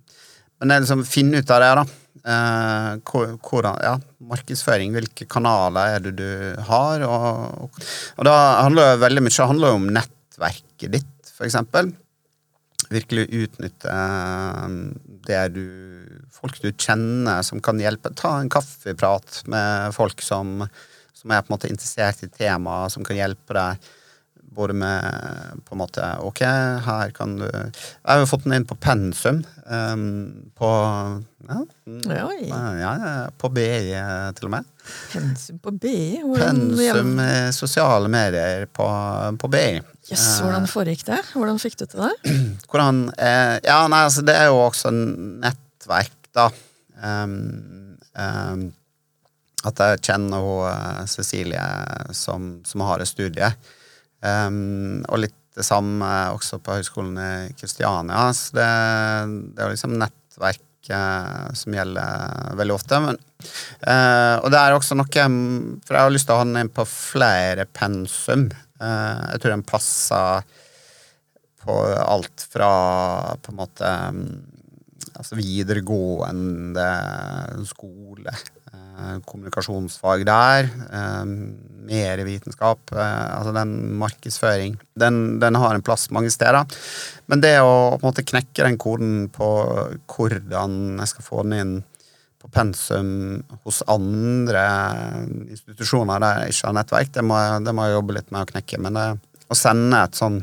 men 0.58 0.69
det 0.69 0.75
er 0.75 0.86
liksom 0.86 1.06
finne 1.08 1.41
ut 1.41 1.53
av 1.53 1.63
det, 1.63 1.71
da. 1.82 1.88
Uh, 2.27 3.77
ja, 3.84 3.93
markedsføring, 4.27 4.95
hvilke 4.95 5.27
kanaler 5.30 5.95
er 5.95 6.03
det 6.08 6.15
du 6.19 6.63
har? 6.67 7.06
Og, 7.08 7.80
og 8.17 8.27
da 8.27 8.36
handler 8.63 8.93
det 8.93 9.06
veldig 9.06 9.23
mye 9.27 9.47
handler 9.51 9.77
om 9.77 9.88
nettverket 9.99 10.97
ditt, 10.97 11.32
eksempel. 11.47 11.91
Virkelig 12.88 13.27
utnytte 13.36 13.93
det 15.27 15.43
du 15.56 15.67
Folk 16.38 16.60
du 16.62 16.69
kjenner 16.71 17.43
som 17.45 17.62
kan 17.63 17.80
hjelpe. 17.82 18.13
Ta 18.17 18.38
en 18.39 18.52
kaffeprat 18.54 19.43
med 19.50 19.95
folk 19.97 20.21
som, 20.21 20.62
som 21.17 21.34
er 21.34 21.43
på 21.43 21.52
en 21.52 21.58
måte 21.58 21.71
interessert 21.71 22.23
i 22.26 22.32
temaet, 22.32 22.93
som 22.93 23.06
kan 23.08 23.17
hjelpe 23.17 23.58
deg 23.58 23.88
både 24.58 24.73
med 24.73 25.04
på 25.65 25.76
en 25.76 25.82
måte 25.84 26.06
Ok, 26.26 26.41
her 26.41 27.12
kan 27.15 27.36
du 27.38 27.45
Jeg 27.45 28.08
har 28.08 28.21
jo 28.23 28.30
fått 28.30 28.45
den 28.47 28.56
inn 28.58 28.65
på 28.67 28.78
pensum. 28.82 29.43
Um, 29.65 30.50
på 30.58 30.69
ja, 31.47 32.63
ja, 32.82 32.93
på 33.39 33.50
BI, 33.54 33.93
til 34.36 34.50
og 34.50 34.52
med. 34.52 34.65
Pensum 35.12 35.60
på 35.63 35.71
BI? 35.80 36.00
Pensum 36.36 37.13
i 37.23 37.36
sosiale 37.56 38.10
medier 38.12 38.65
på, 38.67 38.88
på 39.39 39.52
BI. 39.54 39.78
Yes, 40.12 40.26
hvordan 40.43 40.67
foregikk 40.71 41.06
det? 41.08 41.21
Hvordan 41.36 41.62
fikk 41.62 41.78
du 41.80 41.86
til 41.86 42.04
det? 42.04 42.36
Hvordan, 42.71 43.06
eh, 43.15 43.56
ja, 43.67 43.80
nei, 43.91 44.04
altså, 44.08 44.23
Det 44.28 44.36
er 44.36 44.50
jo 44.50 44.62
også 44.65 44.91
nettverk, 44.91 46.16
da. 46.38 46.50
Um, 46.97 47.97
um, 48.17 48.67
at 49.65 49.82
jeg 49.82 50.04
kjenner 50.06 50.43
hun 50.45 50.67
eh, 50.69 51.04
Cecilie 51.10 51.63
som, 52.15 52.60
som 52.65 52.84
har 52.86 53.02
et 53.02 53.10
studie. 53.10 53.50
Um, 54.21 55.02
og 55.10 55.26
litt 55.26 55.36
det 55.58 55.65
samme 55.65 56.08
også 56.36 56.60
på 56.62 56.76
Høgskolen 56.78 57.17
i 57.17 57.54
Kristiania. 57.58 58.28
Så 58.38 58.54
det, 58.58 58.67
det 59.58 59.63
er 59.63 59.73
liksom 59.73 59.95
nettverk 59.97 60.91
uh, 60.93 61.47
som 61.58 61.73
gjelder 61.73 62.54
veldig 62.60 62.76
ofte. 62.76 63.00
Men, 63.02 63.17
uh, 63.88 64.38
og 64.43 64.52
det 64.54 64.62
er 64.62 64.76
også 64.76 64.97
noe 64.97 65.10
For 65.10 65.97
jeg 65.97 66.04
har 66.04 66.13
lyst 66.13 66.30
til 66.30 66.38
å 66.38 66.41
ha 66.43 66.45
den 66.45 66.62
inn 66.62 66.73
på 66.73 66.86
flere 66.91 67.65
pensum. 67.65 68.47
Uh, 68.78 69.34
jeg 69.34 69.41
tror 69.41 69.56
den 69.56 69.65
passer 69.65 70.54
på 71.65 71.80
alt 72.06 72.45
fra 72.54 72.71
på 73.41 73.52
en 73.52 73.60
måte 73.60 73.89
altså 75.15 75.38
videregående 75.39 76.88
skole 77.70 78.34
Eh, 78.98 79.20
kommunikasjonsfag 79.26 80.26
der. 80.26 80.70
Eh, 80.93 81.26
mer 81.88 82.24
vitenskap. 82.26 82.80
Eh, 82.91 83.38
altså 83.38 83.54
den 83.54 83.98
markedsføring. 84.00 84.78
Den, 84.98 85.39
den, 85.39 85.56
har 85.56 85.76
en 85.76 85.86
plass 85.86 86.10
mange 86.10 86.32
steder. 86.34 86.65
Men 87.28 87.43
det 87.43 87.60
å 87.62 87.93
på 87.93 88.02
en 88.02 88.10
måte 88.10 88.26
knekke 88.26 88.65
den 88.65 88.80
koden 88.82 89.30
på 89.34 89.50
hvordan 90.10 90.98
jeg 90.98 91.13
skal 91.13 91.28
få 91.28 91.46
den 91.46 91.58
inn 91.60 91.76
på 92.41 92.50
pensum 92.54 93.43
hos 93.65 93.84
andre 93.89 94.65
institusjoner 95.46 96.22
der 96.22 96.43
jeg 96.43 96.56
ikke 96.56 96.67
har 96.67 96.78
nettverk, 96.78 97.13
det 97.13 97.26
må, 97.26 97.39
det 97.65 97.74
må 97.74 97.86
jeg 97.86 97.98
jobbe 97.98 98.17
litt 98.17 98.32
med 98.34 98.46
å 98.46 98.52
knekke. 98.52 98.82
Men 98.82 98.98
det, 98.98 99.08
å 99.48 99.58
sende 99.58 100.02
et 100.06 100.17
sånn 100.17 100.41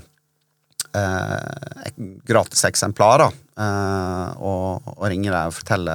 eh, 0.95 1.91
gratiseksemplar, 2.31 3.27
da, 3.27 3.44
og, 3.55 4.89
og 4.97 5.05
ringe 5.07 5.31
deg 5.31 5.51
og 5.51 5.55
fortelle 5.55 5.95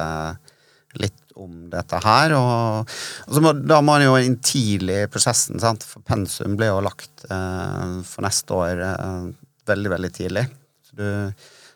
litt 0.98 1.20
om 1.40 1.68
dette 1.72 2.00
her. 2.04 2.34
Og, 2.36 2.90
og 3.28 3.44
må, 3.44 3.54
da 3.54 3.80
må 3.80 3.94
man 3.94 4.04
jo 4.04 4.16
inn 4.20 4.38
tidlig 4.44 5.04
i 5.04 5.08
prosessen, 5.12 5.60
sant? 5.62 5.86
for 5.86 6.04
pensum 6.06 6.56
ble 6.58 6.70
jo 6.70 6.82
lagt 6.84 7.24
eh, 7.30 7.96
for 8.06 8.26
neste 8.26 8.56
år 8.56 8.84
eh, 8.88 9.24
veldig, 9.70 9.94
veldig 9.94 10.12
tidlig. 10.16 10.44
Så, 10.88 10.98
du, 10.98 11.08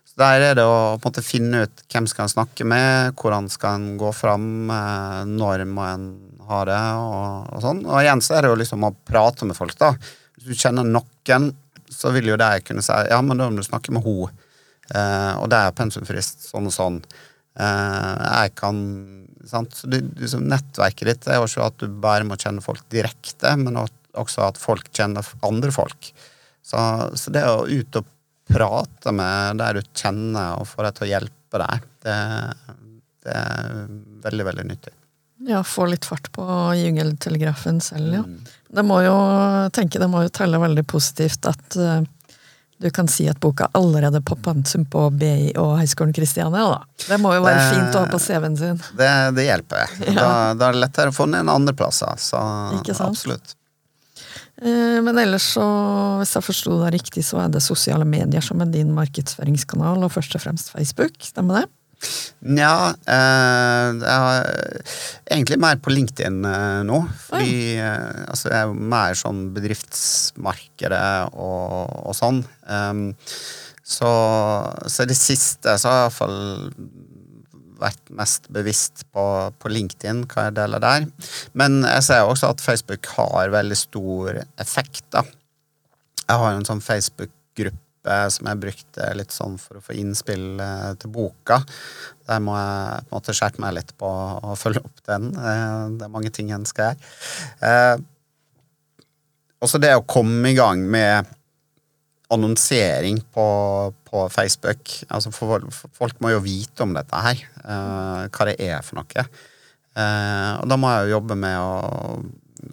så, 0.04 0.18
der 0.24 0.48
er 0.50 0.58
det 0.58 0.66
å 0.68 0.76
på 0.98 1.08
en 1.08 1.08
måte 1.08 1.26
finne 1.26 1.64
ut 1.64 1.84
hvem 1.92 2.08
skal 2.10 2.26
en 2.26 2.34
snakke 2.36 2.68
med, 2.68 3.14
hvordan 3.20 3.50
skal 3.52 3.80
en 3.80 3.98
gå 4.00 4.12
fram, 4.16 4.46
eh, 4.74 5.20
når 5.30 5.66
må 5.70 5.88
en 5.88 6.08
ha 6.44 6.62
det, 6.68 6.82
og, 7.00 7.52
og, 7.54 7.60
sånn. 7.64 7.84
Og 7.88 8.00
igjen 8.02 8.24
så 8.24 8.38
er 8.38 8.44
det 8.44 8.52
jo 8.52 8.62
liksom 8.62 8.84
å 8.84 8.94
prate 9.08 9.48
med 9.48 9.56
folk, 9.56 9.76
da. 9.80 9.94
Hvis 10.36 10.50
du 10.50 10.64
kjenner 10.66 10.84
noen, 10.84 11.52
så 11.94 12.10
vil 12.12 12.32
jo 12.32 12.40
de 12.40 12.50
kunne 12.66 12.82
si 12.82 12.94
ja, 13.06 13.20
men 13.22 13.38
da 13.38 13.46
må 13.48 13.62
du 13.62 13.66
snakke 13.66 13.94
med 13.94 14.04
henne. 14.04 14.32
Eh, 14.92 15.32
og 15.40 15.48
det 15.52 15.60
er 15.60 15.76
pensumfrist 15.76 16.48
sånn 16.50 16.68
og 16.68 16.74
sånn. 16.74 16.98
Eh, 17.56 18.24
jeg 18.24 18.54
kan 18.58 18.80
sant? 19.48 19.76
Så 19.76 19.90
det, 19.90 20.02
liksom, 20.20 20.46
nettverket 20.50 21.10
ditt 21.10 21.28
er 21.28 21.40
jo 21.40 21.48
ikke 21.48 21.68
at 21.68 21.78
du 21.82 22.00
bare 22.02 22.26
må 22.28 22.38
kjenne 22.40 22.64
folk 22.64 22.84
direkte, 22.92 23.54
men 23.60 23.78
også 23.80 24.48
at 24.48 24.60
folk 24.60 24.90
kjenner 24.94 25.26
andre 25.46 25.72
folk. 25.74 26.10
Så, 26.64 26.80
så 27.20 27.32
det 27.34 27.44
å 27.48 27.64
ut 27.68 28.00
og 28.00 28.10
prate 28.48 29.12
med 29.16 29.60
der 29.60 29.78
du 29.78 29.94
kjenner, 29.96 30.58
og 30.60 30.68
få 30.68 30.84
deg 30.84 30.96
til 30.96 31.06
å 31.06 31.12
hjelpe 31.14 31.62
deg, 31.62 31.88
det, 32.04 32.18
det 33.24 33.38
er 33.40 33.88
veldig, 34.26 34.46
veldig 34.50 34.66
nyttig. 34.68 34.94
Ja, 35.44 35.64
få 35.66 35.88
litt 35.90 36.06
fart 36.08 36.30
på 36.32 36.44
jungeltelegrafen 36.78 37.80
selv, 37.84 38.12
ja. 38.14 38.22
Mm. 38.24 38.44
Det 38.74 38.82
må 38.86 39.00
jo 39.04 39.14
tenke, 39.74 40.00
det 40.02 40.08
må 40.10 40.24
jo 40.24 40.32
telle 40.34 40.58
veldig 40.58 40.82
positivt 40.88 41.46
at 41.46 41.76
uh, 41.78 42.00
du 42.78 42.90
kan 42.90 43.08
si 43.08 43.28
at 43.30 43.38
boka 43.40 43.68
allerede 43.72 44.20
på 44.22 44.36
pensum 44.42 44.84
på 44.90 45.06
BI 45.14 45.52
og 45.60 45.76
Høgskolen 45.78 46.14
Kristiania. 46.16 46.64
da. 46.74 46.80
Det 47.08 47.18
må 47.22 47.34
jo 47.36 47.42
være 47.44 47.60
det, 47.60 47.68
fint 47.76 47.96
å 47.96 48.04
ha 48.04 48.10
på 48.10 48.20
CV-en 48.20 48.56
sin. 48.58 48.80
Det, 48.98 49.10
det 49.36 49.48
hjelper. 49.48 49.92
Ja. 50.04 50.14
Da, 50.14 50.30
da, 50.58 50.68
er 50.68 50.76
det 50.76 50.82
lettere 50.82 51.12
å 51.12 51.16
få 51.16 51.28
den 51.28 51.40
inn 51.40 51.52
andreplasser. 51.52 52.18
Så 52.20 52.40
Ikke 52.80 52.96
sant? 52.96 53.14
absolutt. 53.14 53.54
Eh, 54.62 54.98
men 55.02 55.18
ellers 55.18 55.46
så, 55.56 55.64
hvis 56.20 56.34
jeg 56.36 56.46
forsto 56.46 56.76
det 56.82 56.92
riktig, 56.94 57.24
så 57.26 57.40
er 57.44 57.54
det 57.54 57.62
sosiale 57.64 58.06
medier 58.06 58.44
som 58.44 58.62
er 58.62 58.70
din 58.74 58.92
markedsføringskanal, 58.94 60.04
og 60.04 60.12
først 60.14 60.36
og 60.38 60.44
fremst 60.44 60.70
Facebook. 60.74 61.16
Stemmer 61.24 61.62
det? 61.62 61.66
Nja 62.44 62.92
eh, 63.08 63.88
Jeg 64.00 64.22
har 64.24 64.48
egentlig 65.30 65.58
mer 65.62 65.80
på 65.82 65.92
LinkedIn 65.94 66.40
eh, 66.48 66.80
nå. 66.88 67.00
Fordi 67.28 67.56
eh, 67.80 68.24
altså, 68.28 68.50
jeg 68.50 68.60
er 68.60 68.86
mer 68.94 69.18
sånn 69.18 69.46
bedriftsmarkedet 69.56 71.06
og, 71.32 71.94
og 72.04 72.16
sånn. 72.18 72.42
Um, 72.68 73.06
så, 73.84 74.10
så 74.88 75.04
det 75.08 75.16
siste 75.18 75.76
så 75.80 75.90
har 75.90 75.98
jeg 75.98 76.06
iallfall 76.08 76.38
vært 77.84 78.12
mest 78.16 78.48
bevisst 78.54 79.04
på, 79.12 79.24
på, 79.60 79.72
LinkedIn, 79.72 80.24
hva 80.30 80.48
jeg 80.48 80.56
deler 80.58 80.82
der. 80.82 81.08
Men 81.58 81.82
jeg 81.82 82.06
ser 82.06 82.28
også 82.28 82.54
at 82.54 82.64
Facebook 82.64 83.08
har 83.16 83.52
veldig 83.52 83.78
stor 83.78 84.40
effekt. 84.62 85.04
da. 85.12 85.24
Jeg 86.24 86.40
har 86.40 86.54
en 86.54 86.68
sånn 86.68 86.84
Facebook-gruppe 86.84 87.83
som 88.04 88.48
jeg 88.50 88.60
brukte 88.60 89.06
litt 89.16 89.32
sånn 89.32 89.56
for 89.60 89.78
å 89.78 89.84
få 89.84 89.94
innspill 89.96 90.60
eh, 90.60 90.90
til 91.00 91.12
boka. 91.14 91.60
Der 92.28 92.42
må 92.44 92.56
jeg 92.58 93.06
på 93.06 93.14
en 93.14 93.16
måte 93.16 93.36
skjerpe 93.36 93.62
meg 93.64 93.76
litt 93.78 93.94
på 94.00 94.08
å 94.08 94.56
følge 94.58 94.82
opp 94.84 95.00
den. 95.08 95.30
Eh, 95.32 95.78
det 95.96 96.06
er 96.06 96.12
mange 96.12 96.32
ting 96.34 96.52
en 96.52 96.66
skal 96.68 96.92
gjøre. 96.92 97.14
Eh, 97.68 97.96
også 99.64 99.80
det 99.80 99.94
å 99.96 100.04
komme 100.04 100.50
i 100.50 100.58
gang 100.58 100.82
med 100.92 101.32
annonsering 102.34 103.22
på, 103.32 103.46
på 104.04 104.26
Facebook. 104.32 104.90
Altså 105.08 105.32
for, 105.32 105.64
for 105.72 105.96
folk 105.96 106.20
må 106.20 106.34
jo 106.34 106.42
vite 106.44 106.84
om 106.84 106.92
dette 106.96 107.20
her, 107.24 107.40
hva 107.64 108.46
det 108.48 108.56
er 108.64 108.82
for 108.84 108.98
noe. 108.98 109.24
og 110.58 110.66
da 110.68 110.78
må 110.80 110.90
jeg 110.90 111.06
jo 111.06 111.14
jobbe 111.14 111.36
med 111.38 111.56
å 111.60 111.70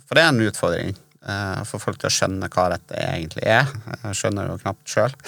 For 0.07 0.17
det 0.17 0.23
er 0.23 0.31
en 0.31 0.43
utfordring 0.47 0.95
Uh, 1.21 1.61
få 1.69 1.77
folk 1.77 1.99
til 2.01 2.09
å 2.09 2.15
skjønne 2.15 2.47
hva 2.49 2.71
dette 2.73 2.97
egentlig 2.97 3.43
er. 3.45 3.67
Jeg 4.07 4.17
skjønner 4.17 4.49
jo 4.49 4.57
knapt 4.63 4.89
sjøl. 4.89 5.13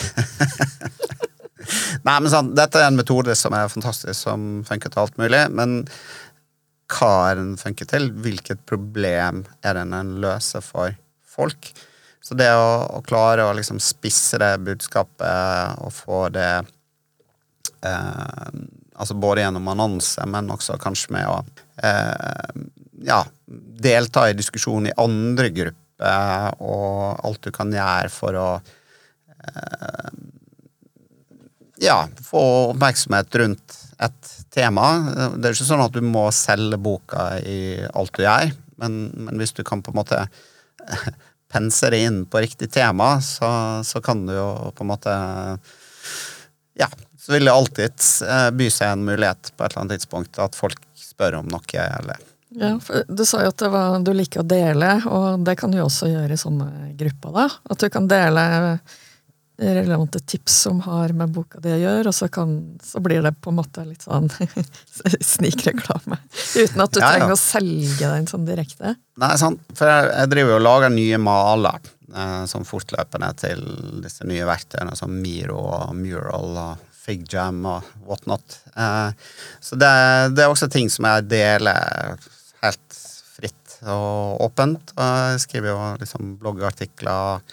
Nei, 2.08 2.18
men 2.18 2.30
sånn, 2.32 2.52
Dette 2.58 2.82
er 2.82 2.90
en 2.90 2.98
metode 2.98 3.36
som 3.38 3.54
er 3.56 3.72
fantastisk, 3.72 4.18
som 4.18 4.64
funker 4.68 4.92
til 4.92 5.04
alt 5.04 5.20
mulig. 5.22 5.44
Men 5.54 5.84
hva 6.94 7.12
er 7.30 7.40
den 7.40 7.56
funker 7.62 7.88
til? 7.90 8.10
Hvilket 8.26 8.66
problem 8.70 9.44
er 9.62 9.78
den 9.78 9.94
en 9.96 10.16
løser 10.24 10.66
for 10.66 10.96
folk? 11.22 11.72
Så 12.24 12.38
det 12.40 12.50
å, 12.56 12.70
å 12.98 13.04
klare 13.06 13.46
å 13.48 13.56
liksom 13.56 13.82
spisse 13.84 14.40
det 14.42 14.56
budskapet 14.64 15.84
og 15.84 15.92
få 15.96 16.28
det 16.34 16.54
eh, 17.84 18.48
Altså 18.94 19.16
både 19.18 19.42
gjennom 19.42 19.72
annonse, 19.72 20.22
men 20.30 20.52
også 20.54 20.76
kanskje 20.78 21.16
med 21.16 21.26
å 21.26 21.40
eh, 21.82 22.60
ja, 23.10 23.24
delta 23.82 24.28
i 24.30 24.36
diskusjon 24.38 24.86
i 24.86 24.94
andre 25.02 25.50
grupper 25.50 25.83
og 26.04 27.24
alt 27.24 27.44
du 27.46 27.52
kan 27.56 27.72
gjøre 27.74 28.12
for 28.14 28.38
å 28.40 28.48
eh, 28.60 30.12
ja, 31.84 32.08
få 32.24 32.44
oppmerksomhet 32.72 33.36
rundt 33.42 33.78
et 34.04 34.34
tema. 34.54 34.88
Det 35.36 35.50
er 35.50 35.56
ikke 35.56 35.68
sånn 35.68 35.84
at 35.84 35.96
du 35.96 36.02
må 36.06 36.28
selge 36.36 36.80
boka 36.82 37.34
i 37.40 37.84
alt 37.94 38.14
du 38.16 38.24
gjør, 38.26 38.54
men, 38.82 39.00
men 39.28 39.40
hvis 39.42 39.56
du 39.56 39.64
kan 39.68 39.84
på 39.84 39.94
en 39.94 40.00
måte 40.02 40.20
pense 41.54 41.90
det 41.94 42.02
inn 42.08 42.24
på 42.26 42.42
riktig 42.44 42.72
tema, 42.74 43.16
så, 43.22 43.50
så, 43.86 44.02
kan 44.02 44.26
du 44.28 44.34
jo 44.36 44.50
på 44.74 44.86
en 44.86 44.94
måte 44.94 45.16
Ja, 46.80 46.90
så 47.20 47.36
vil 47.36 47.46
det 47.46 47.54
alltid 47.54 48.06
eh, 48.28 48.50
by 48.58 48.70
seg 48.74 48.96
en 48.96 49.06
mulighet 49.06 49.54
på 49.54 49.64
et 49.64 49.72
eller 49.72 49.84
annet 49.84 50.02
tidspunkt 50.02 50.40
at 50.42 50.58
folk 50.58 50.82
spør 50.98 51.42
om 51.44 51.52
noe, 51.52 51.84
eller 51.84 52.24
ja, 52.60 52.74
for 52.84 53.06
Du 53.08 53.26
sa 53.26 53.44
jo 53.44 53.54
at 53.54 53.66
var, 53.74 53.98
du 54.04 54.12
liker 54.16 54.44
å 54.44 54.48
dele, 54.48 54.96
og 55.10 55.46
det 55.48 55.58
kan 55.60 55.74
du 55.74 55.80
også 55.84 56.12
gjøre 56.12 56.36
i 56.36 56.40
sånne 56.40 56.70
grupper. 57.00 57.34
da. 57.36 57.48
At 57.74 57.82
du 57.82 57.90
kan 57.94 58.10
dele 58.12 58.46
relevante 59.58 60.20
tips 60.20 60.54
som 60.66 60.80
har 60.82 61.14
med 61.14 61.30
boka 61.30 61.60
di 61.62 61.72
å 61.76 61.78
gjøre, 61.78 62.10
og 62.10 62.16
så, 62.16 62.28
kan, 62.32 62.56
så, 62.84 63.00
blir 63.04 63.22
det 63.22 63.36
på 63.42 63.52
en 63.52 63.60
måte 63.60 63.84
litt 63.86 64.06
sånn 64.06 64.30
snikreklame. 65.34 66.18
Uten 66.58 66.84
at 66.84 66.96
du 66.96 67.02
ja, 67.02 67.12
trenger 67.12 67.36
å 67.36 67.40
selge 67.40 68.10
den 68.16 68.30
sånn 68.30 68.48
direkte. 68.50 68.96
Nei, 69.22 69.34
sant. 69.40 69.62
For 69.78 69.90
jeg, 69.90 70.10
jeg 70.16 70.32
driver 70.34 70.56
jo 70.56 70.58
og 70.58 70.66
lager 70.66 70.96
nye 70.96 71.22
maler 71.22 71.92
eh, 72.16 72.42
som 72.50 72.66
fortløpende 72.68 73.30
til 73.44 73.62
disse 74.04 74.26
nye 74.30 74.48
verktøyene 74.50 74.98
som 74.98 75.14
Miro 75.22 75.62
og 75.62 75.94
Mural 75.98 76.58
og 76.58 76.90
Figjam 77.04 77.66
og 77.68 77.96
whatnot. 78.08 78.60
Eh, 78.74 79.10
så 79.62 79.78
det, 79.78 79.94
det, 80.34 80.46
er 80.46 80.50
også 80.50 80.72
ting 80.72 80.90
som 80.92 81.08
jeg 81.10 81.28
deler 81.30 82.18
helt 82.64 83.02
fritt 83.34 83.78
og 83.84 84.42
åpent. 84.48 84.96
Og 84.96 85.04
jeg 85.34 85.44
skriver 85.48 85.74
jo 85.74 85.92
liksom 86.02 86.38
bloggartikler 86.42 87.44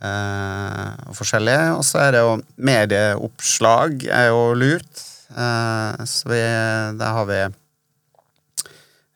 Eh, 0.00 0.92
og 1.10 1.16
forskjellig. 1.18 1.58
Og 1.76 1.84
så 1.84 2.00
er 2.06 2.14
det 2.14 2.24
jo 2.24 2.36
medieoppslag 2.56 4.06
er 4.08 4.30
jo 4.30 4.44
lurt. 4.56 5.02
Eh, 5.30 6.04
så 6.08 6.30
vi, 6.32 6.44
der 7.00 7.16
har 7.18 7.26
vi 7.28 7.40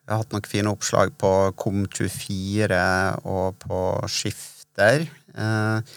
vi 0.04 0.12
har 0.12 0.20
hatt 0.20 0.34
noen 0.34 0.44
fine 0.44 0.68
oppslag 0.68 1.14
på 1.16 1.30
Kom24 1.56 2.80
og 3.24 3.56
på 3.62 3.78
Skifter. 4.12 5.06
Eh, 5.32 5.94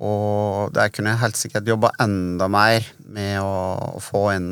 og 0.00 0.74
der 0.76 0.92
kunne 0.92 1.14
jeg 1.14 1.22
helt 1.22 1.40
sikkert 1.40 1.70
jobba 1.72 1.94
enda 2.04 2.50
mer 2.52 2.84
med 3.00 3.40
å, 3.40 3.96
å 3.96 4.00
få 4.04 4.26
inn 4.34 4.50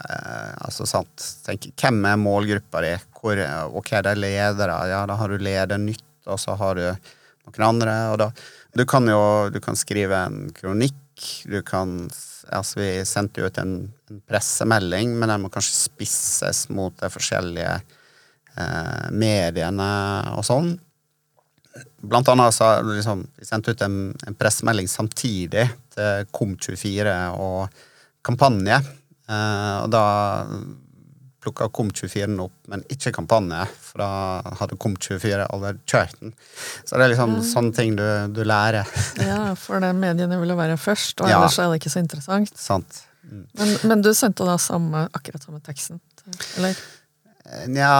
altså 0.00 0.86
sant, 0.88 1.24
tenk, 1.46 1.68
Hvem 1.78 2.00
er 2.08 2.20
målgruppa 2.20 2.82
di? 2.84 2.92
Hvor, 3.18 3.38
og 3.70 3.82
hva 3.84 4.00
er 4.00 4.08
det 4.08 4.16
ledere? 4.18 4.78
Ja, 4.90 5.04
da 5.06 5.18
har 5.20 5.30
du 5.30 5.42
leder 5.42 5.78
nytt, 5.78 6.06
og 6.26 6.40
så 6.40 6.56
har 6.58 6.78
du 6.78 6.84
noen 6.86 7.66
andre. 7.68 7.96
Og 8.12 8.18
da, 8.22 8.30
du 8.74 8.84
kan 8.88 9.06
jo 9.08 9.22
du 9.52 9.60
kan 9.62 9.78
skrive 9.78 10.24
en 10.26 10.44
kronikk. 10.56 10.98
Du 11.46 11.60
kan 11.66 12.10
Altså, 12.52 12.80
vi 12.80 13.04
sendte 13.06 13.44
ut 13.46 13.58
en, 13.62 13.76
en 14.10 14.16
pressemelding, 14.26 15.12
men 15.14 15.30
den 15.30 15.44
må 15.44 15.48
kanskje 15.54 15.76
spisses 15.86 16.64
mot 16.74 16.92
de 16.98 17.08
forskjellige 17.08 17.76
eh, 18.58 19.04
mediene 19.14 19.86
og 20.34 20.42
sånn. 20.44 20.72
Blant 22.02 22.28
annet 22.28 22.56
så 22.56 22.72
liksom, 22.84 23.22
vi 23.38 23.46
sendte 23.46 23.72
ut 23.72 23.84
en, 23.86 23.96
en 24.26 24.36
pressemelding 24.36 24.90
samtidig 24.90 25.68
til 25.94 26.26
Kom24 26.34 27.14
og 27.38 27.78
kampanje. 28.26 28.80
Eh, 29.32 29.76
og 29.82 29.92
da 29.92 30.06
plukka 31.42 31.66
Kom24 31.74 32.36
opp, 32.44 32.54
men 32.70 32.84
ikke 32.92 33.10
kampanje, 33.16 33.64
for 33.82 34.02
da 34.02 34.10
hadde 34.60 34.78
Kom24 34.80 35.48
allerede 35.48 35.82
kjørt 35.90 36.14
den. 36.20 36.34
Så 36.84 36.94
det 36.94 37.06
er 37.06 37.12
liksom 37.14 37.36
ja. 37.38 37.46
sånne 37.48 37.74
ting 37.78 37.96
du, 37.98 38.06
du 38.30 38.44
lærer. 38.46 38.86
ja, 39.30 39.40
for 39.58 39.82
det 39.82 39.90
mediene 39.98 40.38
ville 40.40 40.56
være 40.58 40.78
først, 40.80 41.18
og 41.20 41.30
ellers 41.30 41.58
er 41.58 41.72
det 41.72 41.82
ikke 41.82 41.94
så 41.96 42.04
interessant. 42.04 42.54
Sant. 42.58 43.02
Mm. 43.26 43.44
Men, 43.58 43.74
men, 43.90 44.04
du 44.06 44.12
sendte 44.18 44.46
da 44.46 44.54
samme, 44.60 45.06
akkurat 45.14 45.42
samme 45.42 45.62
teksten, 45.64 46.02
eller? 46.58 46.78
Nja 47.66 47.90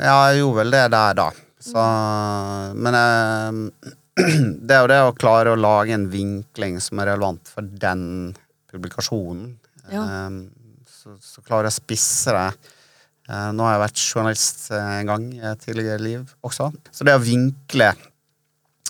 Ja, 0.00 0.16
jeg 0.30 0.40
gjorde 0.40 0.62
vel 0.62 0.72
det 0.72 0.84
der, 0.94 1.16
da. 1.18 1.28
Så 1.60 1.82
Men 2.78 2.96
eh, 2.96 3.92
det 4.66 4.74
er 4.74 4.82
jo 4.82 4.90
det 4.90 5.00
å 5.04 5.16
klare 5.18 5.52
å 5.52 5.60
lage 5.60 5.94
en 5.94 6.08
vinkling 6.10 6.78
som 6.82 7.02
er 7.02 7.12
relevant 7.12 7.50
for 7.52 7.68
den 7.68 8.02
publikasjonen. 8.72 9.56
Ja. 9.92 10.26
Um, 10.26 10.42
så, 10.88 11.14
så 11.22 11.44
klarer 11.44 11.68
jeg 11.68 11.76
å 11.76 11.80
spisse 11.80 12.34
det. 12.34 12.74
Eh, 13.28 13.48
nå 13.52 13.64
har 13.66 13.74
jeg 13.74 13.82
vært 13.82 14.02
journalist 14.02 14.62
eh, 14.72 14.92
en 15.02 15.10
gang 15.10 15.26
i 15.36 15.42
et 15.44 15.60
tidligere 15.60 16.00
liv 16.00 16.30
også. 16.48 16.70
Så 16.94 17.04
det 17.04 17.12
å 17.16 17.20
vinkle, 17.20 17.90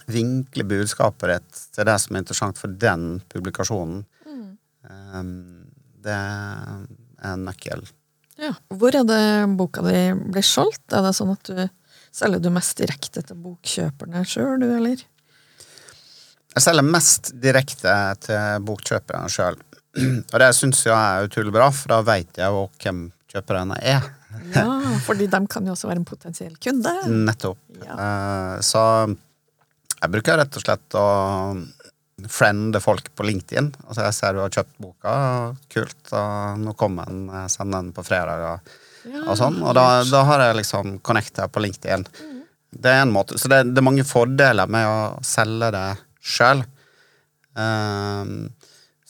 vinkle 0.07 0.67
budskapet 0.69 1.33
ditt 1.33 1.63
til 1.75 1.89
det 1.89 1.97
som 2.05 2.15
er 2.15 2.23
interessant 2.23 2.61
for 2.61 2.79
den 2.87 3.19
publikasjonen, 3.33 4.05
mm. 4.29 4.47
Eh, 4.89 5.23
det 6.07 6.15
er 6.15 6.85
en 7.27 7.45
nøkkel. 7.49 7.83
Ja. 8.39 8.53
Hvor 8.71 8.95
er 8.95 9.03
det 9.09 9.23
boka 9.59 9.83
di 9.83 9.99
blir 10.15 10.47
solgt? 10.47 10.85
Er 10.95 11.03
det 11.03 11.17
sånn 11.19 11.35
at 11.35 11.51
du 11.51 11.65
selger 12.15 12.41
du 12.41 12.53
mest 12.55 12.79
direkte 12.79 13.25
til 13.27 13.41
bokkjøperne 13.43 14.23
sjøl, 14.23 14.63
du, 14.63 14.69
eller? 14.77 15.03
Jeg 16.55 16.65
selger 16.65 16.87
mest 16.87 17.33
direkte 17.43 17.97
til 18.23 18.63
bokkjøperne 18.71 19.35
sjøl. 19.35 19.59
Og 20.33 20.37
det 20.43 20.51
syns 20.57 20.85
jeg 20.87 20.95
er 20.95 21.29
utrolig 21.29 21.55
bra, 21.55 21.71
for 21.75 21.95
da 21.95 22.03
veit 22.07 22.39
jeg 22.41 22.55
jo 22.55 22.67
hvem 22.83 23.09
kjøperne 23.29 23.79
er. 23.81 24.07
Ja, 24.55 24.67
fordi 25.07 25.27
de 25.31 25.41
kan 25.51 25.67
jo 25.67 25.75
også 25.75 25.89
være 25.91 26.03
en 26.03 26.09
potensiell 26.09 26.55
kunde. 26.63 26.93
Nettopp. 27.09 27.61
Ja. 27.83 27.97
Uh, 27.97 28.55
så 28.65 28.83
jeg 29.99 30.13
bruker 30.15 30.39
rett 30.39 30.59
og 30.59 30.65
slett 30.65 30.99
å 30.99 31.07
friende 32.27 32.81
folk 32.83 33.11
på 33.15 33.27
LinkedIn. 33.27 33.71
Altså 33.87 34.05
jeg 34.07 34.17
ser 34.17 34.35
du 34.35 34.43
har 34.43 34.55
kjøpt 34.55 34.77
boka, 34.83 35.15
kult, 35.71 36.01
og 36.13 36.63
nå 36.65 36.75
kommer 36.79 37.11
den, 37.11 37.27
send 37.53 37.75
den 37.75 37.93
på 37.95 38.05
fredag, 38.07 38.43
og, 38.49 38.79
ja, 39.07 39.23
og 39.25 39.39
sånn. 39.39 39.61
Og 39.63 39.77
da, 39.79 39.87
da, 40.09 40.25
har 40.27 40.49
jeg 40.49 40.59
liksom 40.61 40.99
connecta 41.07 41.47
på 41.53 41.63
LinkedIn. 41.63 42.07
Mm. 42.09 42.41
Det 42.83 42.95
er 42.95 43.05
en 43.05 43.15
måte. 43.15 43.39
Så 43.39 43.51
det, 43.51 43.63
det, 43.71 43.79
er 43.81 43.87
mange 43.87 44.07
fordeler 44.07 44.71
med 44.71 44.89
å 44.89 44.99
selge 45.25 45.71
det 45.75 45.87
sjøl. 46.19 46.65
Um, 47.59 48.51
så 48.58 48.58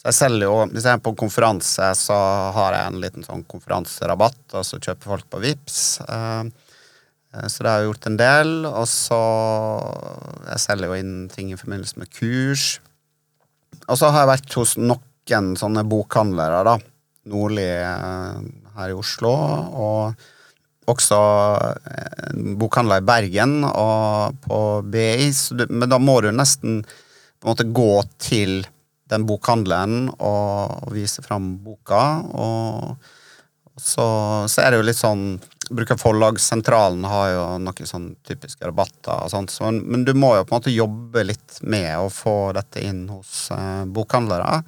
jeg 0.08 0.16
selger 0.16 0.48
jo, 0.48 0.56
Hvis 0.72 0.86
jeg 0.86 0.96
er 0.96 1.04
på 1.04 1.14
konferanse, 1.18 1.90
så 1.98 2.16
har 2.56 2.76
jeg 2.76 2.90
en 2.90 3.00
liten 3.02 3.26
sånn 3.26 3.44
konferanserabatt, 3.50 4.40
og 4.56 4.64
så 4.64 4.80
kjøper 4.80 5.14
folk 5.14 5.28
på 5.28 5.40
VIPS. 5.42 5.78
Eh, 6.04 6.44
eh, 7.34 7.48
så 7.52 7.64
det 7.64 7.70
har 7.70 7.82
jeg 7.82 7.90
gjort 7.90 8.08
en 8.08 8.20
del. 8.20 8.52
Og 8.70 8.86
så 8.88 9.20
Jeg 10.48 10.64
selger 10.64 10.88
jo 10.88 11.00
inn 11.02 11.28
ting 11.28 11.52
i 11.52 11.58
forbindelse 11.60 12.00
med 12.00 12.12
kurs. 12.14 12.80
Og 13.88 14.00
så 14.00 14.08
har 14.08 14.24
jeg 14.24 14.32
vært 14.32 14.56
hos 14.56 14.76
noen 14.80 15.52
sånne 15.60 15.84
bokhandlere, 15.84 16.64
da. 16.64 16.78
Nordli 17.28 17.68
eh, 17.68 18.40
her 18.78 18.94
i 18.94 18.96
Oslo. 18.96 19.34
Og 19.76 20.26
også 20.88 21.20
en 22.32 22.56
bokhandler 22.56 23.02
i 23.02 23.04
Bergen 23.04 23.60
og 23.68 24.40
på 24.46 24.62
BI. 24.88 25.28
Men 25.68 25.92
da 25.92 26.00
må 26.00 26.22
du 26.24 26.32
nesten 26.32 26.80
på 26.86 27.44
en 27.44 27.52
måte 27.52 27.68
gå 27.76 27.92
til 28.24 28.62
den 29.10 29.26
bokhandelen 29.28 30.08
og, 30.16 30.90
vise 30.94 31.24
fram 31.24 31.56
boka. 31.64 32.02
Og, 32.34 33.08
så, 33.78 34.08
så, 34.50 34.62
er 34.62 34.72
det 34.72 34.80
jo 34.80 34.88
litt 34.88 34.98
sånn 34.98 35.24
bruker 35.68 35.98
Forlagssentralen 36.00 37.04
har 37.04 37.30
jo 37.32 37.42
noen 37.60 37.88
sånn 37.88 38.08
typiske 38.26 38.64
rabatter 38.64 39.26
og 39.26 39.32
sånt, 39.32 39.52
så, 39.52 39.68
men 39.68 40.06
du 40.06 40.14
må 40.16 40.32
jo 40.38 40.46
på 40.46 40.54
en 40.54 40.62
måte 40.62 40.72
jobbe 40.72 41.26
litt 41.28 41.58
med 41.60 41.90
å 42.00 42.08
få 42.12 42.54
dette 42.56 42.80
inn 42.84 43.02
hos 43.12 43.50
eh, 43.52 43.82
bokhandlere. 43.84 44.62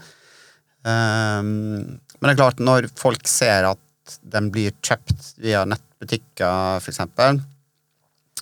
Um, 0.84 1.96
men 2.20 2.28
det 2.28 2.34
er 2.34 2.40
klart, 2.42 2.60
når 2.60 2.90
folk 3.00 3.28
ser 3.28 3.70
at 3.70 4.18
den 4.20 4.50
blir 4.52 4.74
kjøpt 4.84 5.32
via 5.40 5.64
nettbutikker, 5.68 6.80
f.eks., 6.82 7.00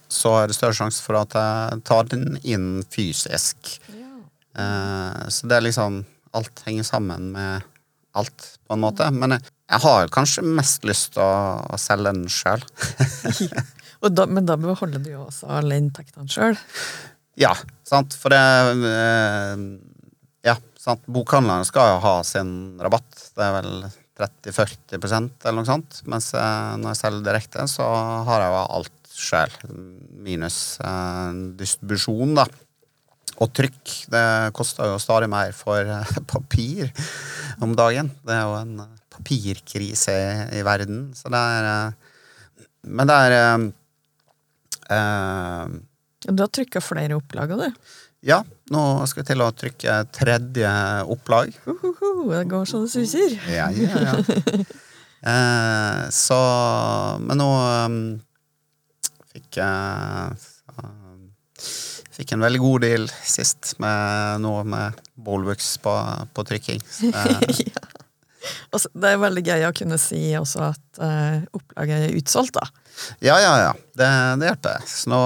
så 0.09 0.33
er 0.41 0.49
det 0.49 0.57
større 0.57 0.77
sjanse 0.77 1.05
for 1.05 1.19
at 1.21 1.35
jeg 1.37 1.83
tar 1.87 2.07
den 2.09 2.39
inn 2.41 2.69
fysisk. 2.91 3.77
Eh, 4.59 5.27
så 5.31 5.49
det 5.51 5.59
er 5.59 5.69
liksom 5.69 6.05
Alt 6.37 6.61
henger 6.67 6.85
sammen 6.85 7.31
med 7.33 7.65
alt, 8.19 8.43
på 8.69 8.77
en 8.77 8.83
måte. 8.83 9.07
Men 9.15 9.33
jeg, 9.37 9.47
jeg 9.73 9.81
har 9.81 10.11
kanskje 10.13 10.43
mest 10.45 10.85
lyst 10.85 11.15
til 11.15 11.23
å, 11.25 11.63
å 11.73 11.79
selge 11.81 12.13
den 12.13 12.27
sjøl. 12.29 12.61
men 14.35 14.49
da 14.49 14.59
beholder 14.61 15.01
du 15.01 15.09
jo 15.15 15.23
også 15.25 15.49
alle 15.57 15.79
inntektene 15.81 16.29
sjøl? 16.31 16.59
Ja, 17.41 17.55
sant. 17.89 18.17
For 18.19 18.35
det 18.35 18.43
eh, 18.93 19.65
Ja, 20.51 20.59
sant. 20.77 21.09
Bokhandlerne 21.09 21.65
skal 21.69 21.95
jo 21.95 22.05
ha 22.05 22.15
sin 22.29 22.53
rabatt. 22.83 23.09
Det 23.33 23.49
er 23.49 23.57
vel 23.57 23.73
30-40% 24.21 25.49
eller 25.49 25.61
noe 25.63 25.73
sånt. 25.73 26.03
Mens 26.13 26.35
eh, 26.37 26.77
når 26.77 26.93
jeg 26.93 27.03
selger 27.07 27.27
direkte, 27.31 27.69
så 27.73 27.89
har 28.29 28.45
jeg 28.45 28.53
jo 28.53 28.63
alt 28.77 29.13
sjøl. 29.19 29.59
Minus 30.29 30.61
distribusjon, 31.57 32.37
da 32.37 32.45
og 33.39 33.53
trykk. 33.55 33.93
Det 34.13 34.25
koster 34.57 34.91
jo 34.93 34.99
stadig 35.03 35.29
mer 35.31 35.55
for 35.57 35.81
eh, 35.83 36.15
papir 36.31 36.91
om 37.63 37.75
dagen. 37.79 38.11
Det 38.27 38.35
er 38.35 38.45
jo 38.47 38.57
en 38.59 38.75
eh, 38.85 38.97
papirkrise 39.15 40.17
i, 40.55 40.63
verden, 40.67 41.09
så 41.19 41.31
det 41.33 41.43
er 41.55 41.71
eh, 41.73 41.93
Men 42.89 43.09
det 43.11 43.15
er 43.15 43.33
uh, 44.89 45.67
Du 46.25 46.43
har 46.43 46.53
trykka 46.55 46.81
flere 46.81 47.19
opplag 47.19 47.51
av 47.53 47.65
det? 47.67 47.73
Ja, 48.25 48.39
nå 48.75 48.83
skal 49.07 49.23
vi 49.23 49.29
til 49.29 49.43
å 49.43 49.51
trykke 49.55 49.97
tredje 50.15 50.71
opplag. 51.11 51.53
Uh, 51.67 51.75
uh, 51.75 51.99
uh, 52.03 52.23
det 52.33 52.45
går 52.51 52.65
så 52.71 52.83
det 52.85 52.91
suser. 52.95 53.35
Ja, 53.51 53.69
ja, 53.75 54.01
ja. 54.07 54.15
uh, 55.27 56.07
så 56.25 56.39
Men 57.23 57.43
nå 57.43 57.51
um, 57.59 58.01
fikk 59.35 59.61
jeg 59.61 60.49
Fikk 62.19 62.35
en 62.35 62.43
veldig 62.43 62.59
god 62.59 62.83
deal 62.83 63.07
sist 63.23 63.77
med 63.83 64.43
noe 64.43 64.65
med 64.67 64.97
Bolbux 65.15 65.77
på, 65.85 65.95
på 66.35 66.45
trykking. 66.49 66.83
ja. 67.15 67.85
det 68.75 69.13
er 69.13 69.21
veldig 69.23 69.45
gøy 69.47 69.67
å 69.69 69.75
kunne 69.77 69.99
si 70.03 70.23
også 70.39 70.65
at 70.73 70.99
uh, 70.99 71.39
opplaget 71.55 72.09
er 72.09 72.19
utsolgt, 72.19 72.59
da. 72.59 72.67
Ja, 73.23 73.37
ja, 73.39 73.53
ja. 73.63 73.71
Det, 73.95 74.09
det 74.41 74.51
hjelper. 74.51 74.83
Så 74.91 75.13
nå, 75.13 75.21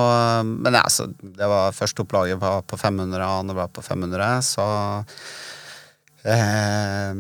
men 0.44 0.76
ja, 0.76 0.84
så 0.92 1.08
det 1.08 1.48
var 1.48 1.72
første 1.76 2.04
opplaget 2.04 2.40
var 2.42 2.60
på 2.68 2.76
500, 2.76 3.24
andre 3.24 3.56
var 3.62 3.72
på 3.72 3.84
500, 3.84 4.28
så 4.44 4.66
eh, 6.28 7.12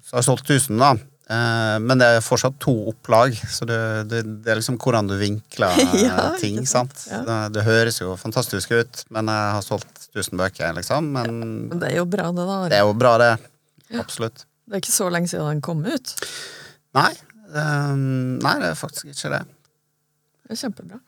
Så 0.00 0.16
har 0.16 0.22
jeg 0.22 0.28
solgt 0.30 0.48
1000, 0.48 0.80
da. 0.80 0.94
Eh, 1.30 1.76
men 1.78 2.00
det 2.00 2.08
er 2.10 2.24
fortsatt 2.24 2.56
to 2.62 2.72
opplag, 2.90 3.36
så 3.46 3.66
det, 3.68 3.78
det, 4.10 4.22
det 4.42 4.50
er 4.50 4.58
liksom 4.58 4.80
hvordan 4.82 5.06
du 5.10 5.14
vinkler 5.20 5.78
ja, 6.02 6.30
ting. 6.40 6.58
sant? 6.66 7.04
Ja. 7.06 7.20
Det, 7.26 7.38
det, 7.54 7.66
høres 7.68 8.00
jo 8.02 8.16
fantastisk 8.18 8.74
ut, 8.74 9.04
men 9.14 9.30
jeg 9.30 9.52
har 9.56 9.62
solgt 9.62 10.08
1000 10.10 10.40
bøker, 10.40 10.74
liksom. 10.80 11.12
Men, 11.14 11.30
ja, 11.30 11.50
men 11.70 11.82
det 11.84 11.92
er 11.92 12.00
jo 12.00 12.06
bra, 12.10 12.30
det, 12.34 12.46
da. 12.48 12.56
Det 12.72 12.80
er 12.80 12.88
jo 12.88 12.96
bra, 12.98 13.14
det. 13.22 13.34
Absolutt. 14.00 14.42
Det 14.66 14.78
er 14.78 14.82
ikke 14.82 14.94
så 14.96 15.06
lenge 15.10 15.30
siden 15.30 15.46
den 15.52 15.62
kom 15.66 15.84
ut? 15.86 16.16
Nei. 16.98 17.12
Um, 17.50 18.38
nei, 18.42 18.56
det 18.62 18.72
er 18.72 18.78
faktisk 18.78 19.10
ikke 19.10 19.30
det. 19.36 19.40
Det 20.46 20.56
er 20.56 20.60
kjempebra. 20.64 21.00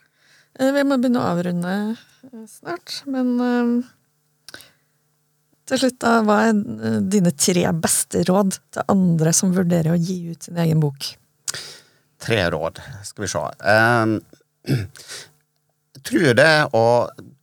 Eh, 0.58 0.70
vi 0.74 0.86
må 0.86 0.98
begynne 1.00 1.22
å 1.22 1.28
avrunde 1.32 1.74
eh, 1.94 2.46
snart, 2.50 3.00
men 3.10 3.34
uh, 3.38 3.92
til 5.68 5.78
slutt, 5.78 5.98
da, 6.02 6.12
hva 6.26 6.38
er 6.48 7.00
dine 7.12 7.32
tre 7.38 7.64
beste 7.78 8.24
råd 8.28 8.56
til 8.74 8.88
andre 8.92 9.32
som 9.36 9.52
vurderer 9.54 9.94
å 9.94 10.00
gi 10.00 10.18
ut 10.32 10.48
sin 10.48 10.58
egen 10.62 10.82
bok? 10.82 11.12
Tre 12.22 12.40
råd, 12.54 12.80
skal 13.06 13.24
vi 13.24 13.30
se. 13.30 13.44
Jeg 13.66 14.80
tror 16.08 16.38
det 16.38 16.52
å 16.78 16.86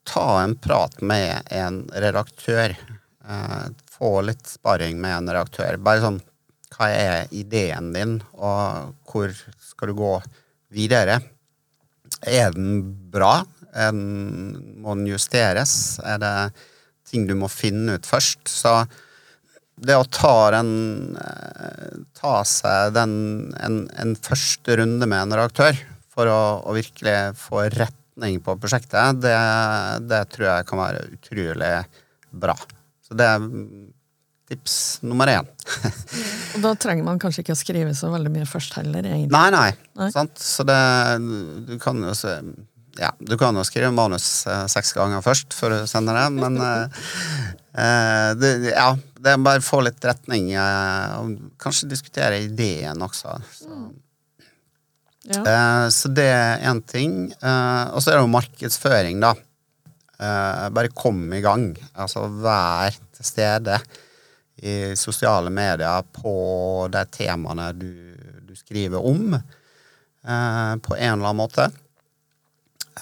ta 0.10 0.28
en 0.44 0.56
prat 0.60 1.02
med 1.02 1.52
en 1.54 1.84
redaktør. 1.94 2.76
Uh, 3.30 3.70
få 3.92 4.22
litt 4.26 4.48
sparring 4.48 5.00
med 5.02 5.18
en 5.18 5.32
redaktør. 5.34 5.78
Bare 5.78 6.04
sånn 6.04 6.22
Hva 6.70 6.88
er 6.94 7.32
ideen 7.36 7.90
din, 7.92 8.12
og 8.38 8.94
hvor 9.10 9.34
skal 9.34 9.90
du 9.90 9.98
gå 10.00 10.14
videre? 10.72 11.18
Er 12.24 12.54
den 12.56 12.84
bra? 13.12 13.42
Er 13.74 13.92
den, 13.92 14.78
må 14.80 14.96
den 14.96 15.10
justeres? 15.10 15.74
Er 16.06 16.22
det 16.22 16.34
ting 17.10 17.28
du 17.30 17.36
må 17.38 17.50
finne 17.52 17.98
ut 17.98 18.08
først? 18.10 18.42
Så 18.50 18.74
det 19.80 19.96
å 19.96 20.08
ta, 20.12 20.34
en, 20.60 21.16
eh, 21.16 22.00
ta 22.20 22.40
seg 22.48 22.96
den, 22.98 23.14
en, 23.60 23.84
en, 24.00 24.16
første 24.20 24.76
runde 24.82 25.08
med 25.08 25.24
en 25.24 25.38
redaktør 25.40 25.78
for 26.12 26.30
å, 26.30 26.42
å 26.68 26.76
virkelig 26.76 27.36
få 27.40 27.68
retning 27.72 28.42
på 28.44 28.58
prosjektet, 28.60 29.22
det, 29.24 29.38
det 30.10 30.26
tror 30.34 30.50
jeg 30.50 30.68
kan 30.68 30.84
være 30.84 31.06
utrolig 31.16 31.76
bra. 32.30 32.58
Så 33.08 33.16
det 33.18 33.30
er 33.30 33.48
tips 34.50 34.76
nummer 35.06 35.30
én. 35.30 35.48
og 36.56 36.64
da 36.66 36.74
trenger 36.82 37.06
man 37.06 37.22
kanskje 37.22 37.46
ikke 37.46 37.56
å 37.56 37.60
skrive 37.60 37.94
så 37.98 38.10
veldig 38.12 38.34
mye 38.34 38.50
først 38.50 38.76
heller, 38.80 39.06
egentlig? 39.06 39.32
Nei, 39.36 39.48
nei. 39.54 39.70
nei. 40.00 40.10
Sant? 40.14 40.42
Så 40.42 40.66
det 40.68 40.80
Du 41.70 41.76
kan 41.82 42.02
jo 42.04 42.16
se 42.18 42.40
ja, 43.00 43.14
du 43.20 43.38
kan 43.40 43.56
jo 43.56 43.64
skrive 43.68 43.92
manus 43.96 44.28
eh, 44.50 44.66
seks 44.72 44.92
ganger 44.98 45.24
først 45.24 45.56
før 45.56 45.78
du 45.78 45.88
sender 45.90 46.18
det, 46.20 46.26
men 46.36 46.60
eh, 46.68 47.00
eh, 47.74 48.28
det, 48.40 48.52
ja, 48.74 48.92
det 49.20 49.34
er 49.34 49.46
bare 49.46 49.64
å 49.64 49.66
få 49.66 49.82
litt 49.88 50.04
retning. 50.06 50.52
Eh, 50.54 51.16
og 51.20 51.56
kanskje 51.62 51.92
diskutere 51.94 52.42
ideen 52.44 53.02
også. 53.06 53.38
Så, 53.56 53.70
mm. 53.72 53.88
ja. 55.32 55.42
eh, 55.42 55.86
så 55.96 56.12
det 56.12 56.28
er 56.34 56.68
én 56.72 56.84
ting. 56.84 57.18
Eh, 57.40 57.86
og 57.94 58.04
så 58.04 58.12
er 58.12 58.20
det 58.20 58.26
jo 58.26 58.36
markedsføring, 58.36 59.24
da. 59.24 59.36
bare 60.76 60.92
kom 60.92 61.22
i 61.32 61.40
gang. 61.40 61.70
Altså 61.96 62.26
vær 62.28 62.92
til 63.16 63.28
stede 63.28 63.80
i 64.62 64.96
sosiale 65.00 65.50
medier 65.50 66.04
på 66.12 66.88
de 66.92 67.04
temaene 67.16 67.70
du, 67.80 67.92
du 68.44 68.56
skriver 68.58 69.06
om, 69.06 69.38
eh, 69.38 70.74
på 70.84 70.98
en 70.98 71.14
eller 71.14 71.30
annen 71.30 71.40
måte. 71.40 71.70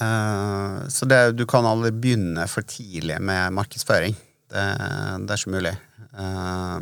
Eh, 0.01 0.87
så 0.87 1.05
det, 1.09 1.19
du 1.37 1.45
kan 1.49 1.65
aldri 1.65 1.91
begynne 1.95 2.45
for 2.51 2.65
tidlig 2.67 3.19
med 3.23 3.55
markedsføring. 3.57 4.15
Det, 4.47 4.65
det 5.23 5.33
er 5.33 5.39
ikke 5.41 5.55
mulig. 5.55 5.75
Eh, 6.13 6.75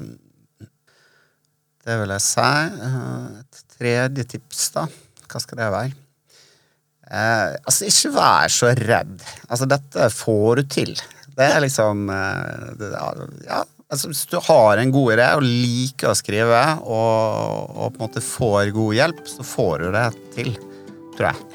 det 1.85 1.99
vil 2.01 2.15
jeg 2.15 2.25
si. 2.25 2.49
Eh, 2.87 3.27
et 3.43 3.77
tredje 3.77 4.27
tips, 4.35 4.65
da. 4.75 4.87
Hva 5.25 5.43
skal 5.43 5.61
det 5.61 5.69
være? 5.75 6.01
Altså, 7.05 7.85
ikke 7.85 8.15
vær 8.15 8.49
så 8.49 8.71
redd. 8.79 9.19
Altså, 9.45 9.67
dette 9.69 10.09
får 10.13 10.61
du 10.61 10.63
til. 10.73 10.93
Det 11.35 11.47
er 11.51 11.59
liksom 11.61 12.07
det, 12.79 12.89
Ja, 13.45 13.59
altså, 13.91 14.09
Hvis 14.09 14.23
du 14.31 14.39
har 14.41 14.81
en 14.81 14.93
god 14.95 15.13
idé 15.13 15.27
og 15.37 15.45
liker 15.45 16.09
å 16.09 16.17
skrive, 16.17 16.63
og, 16.81 17.75
og, 17.75 17.91
på 17.93 17.99
en 17.99 18.07
måte 18.07 18.25
får 18.25 18.73
god 18.73 18.97
hjelp, 18.97 19.21
så 19.29 19.45
får 19.45 19.85
du 19.85 19.91
det 19.99 20.07
til, 20.33 20.55
tror 21.19 21.29
jeg. 21.29 21.54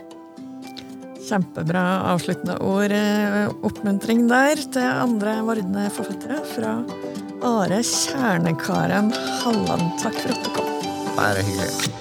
Kjempebra 1.31 1.83
avsluttende 2.11 2.57
ord. 2.59 2.91
Eh, 2.91 3.51
oppmuntring 3.63 4.25
der 4.27 4.59
til 4.75 4.83
andre 4.83 5.37
vordende 5.47 5.85
forfattere 5.95 6.41
fra 6.57 6.73
Are 7.47 7.79
Kjernekaren 7.87 9.13
Halland. 9.15 9.93
Takk 10.03 10.17
for 10.19 10.35
at 10.35 10.43
du 10.43 10.51
kom. 10.57 10.73
Bare 11.15 11.45
hyggelig. 11.47 11.93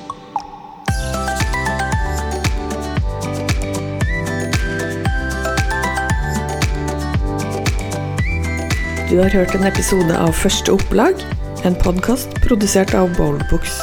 Du 9.09 9.15
har 9.21 9.30
hørt 9.30 9.53
en 9.53 9.69
episode 9.69 10.17
av 10.17 10.34
Første 10.38 10.73
opplag, 10.73 11.21
en 11.69 11.77
podkast 11.86 12.34
produsert 12.47 12.95
av 12.97 13.13
Bowlbooks. 13.17 13.77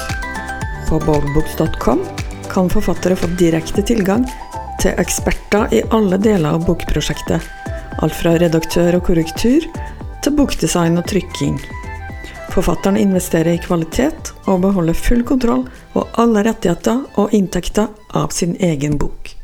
På 0.90 0.98
bowlbooks.com 1.06 2.02
kan 2.50 2.70
forfattere 2.72 3.18
få 3.18 3.30
direkte 3.38 3.82
tilgang 3.86 4.26
til 4.82 4.98
eksperter 5.00 5.72
i 5.74 5.82
alle 5.94 6.18
deler 6.22 6.56
av 6.56 6.66
bokprosjektet. 6.66 7.44
Alt 8.02 8.16
fra 8.16 8.34
redaktør 8.40 8.98
og 8.98 9.06
korrektur 9.08 9.64
til 10.24 10.36
bokdesign 10.36 10.98
og 11.00 11.06
trykking. 11.10 11.58
Forfatteren 12.56 12.96
investerer 12.96 13.56
i 13.56 13.62
kvalitet 13.62 14.32
og 14.48 14.62
beholder 14.64 14.96
full 14.96 15.24
kontroll 15.28 15.66
og 15.94 16.20
alle 16.20 16.44
rettigheter 16.46 17.04
og 17.20 17.34
inntekter 17.36 17.90
av 18.16 18.32
sin 18.32 18.56
egen 18.64 18.96
bok. 19.00 19.35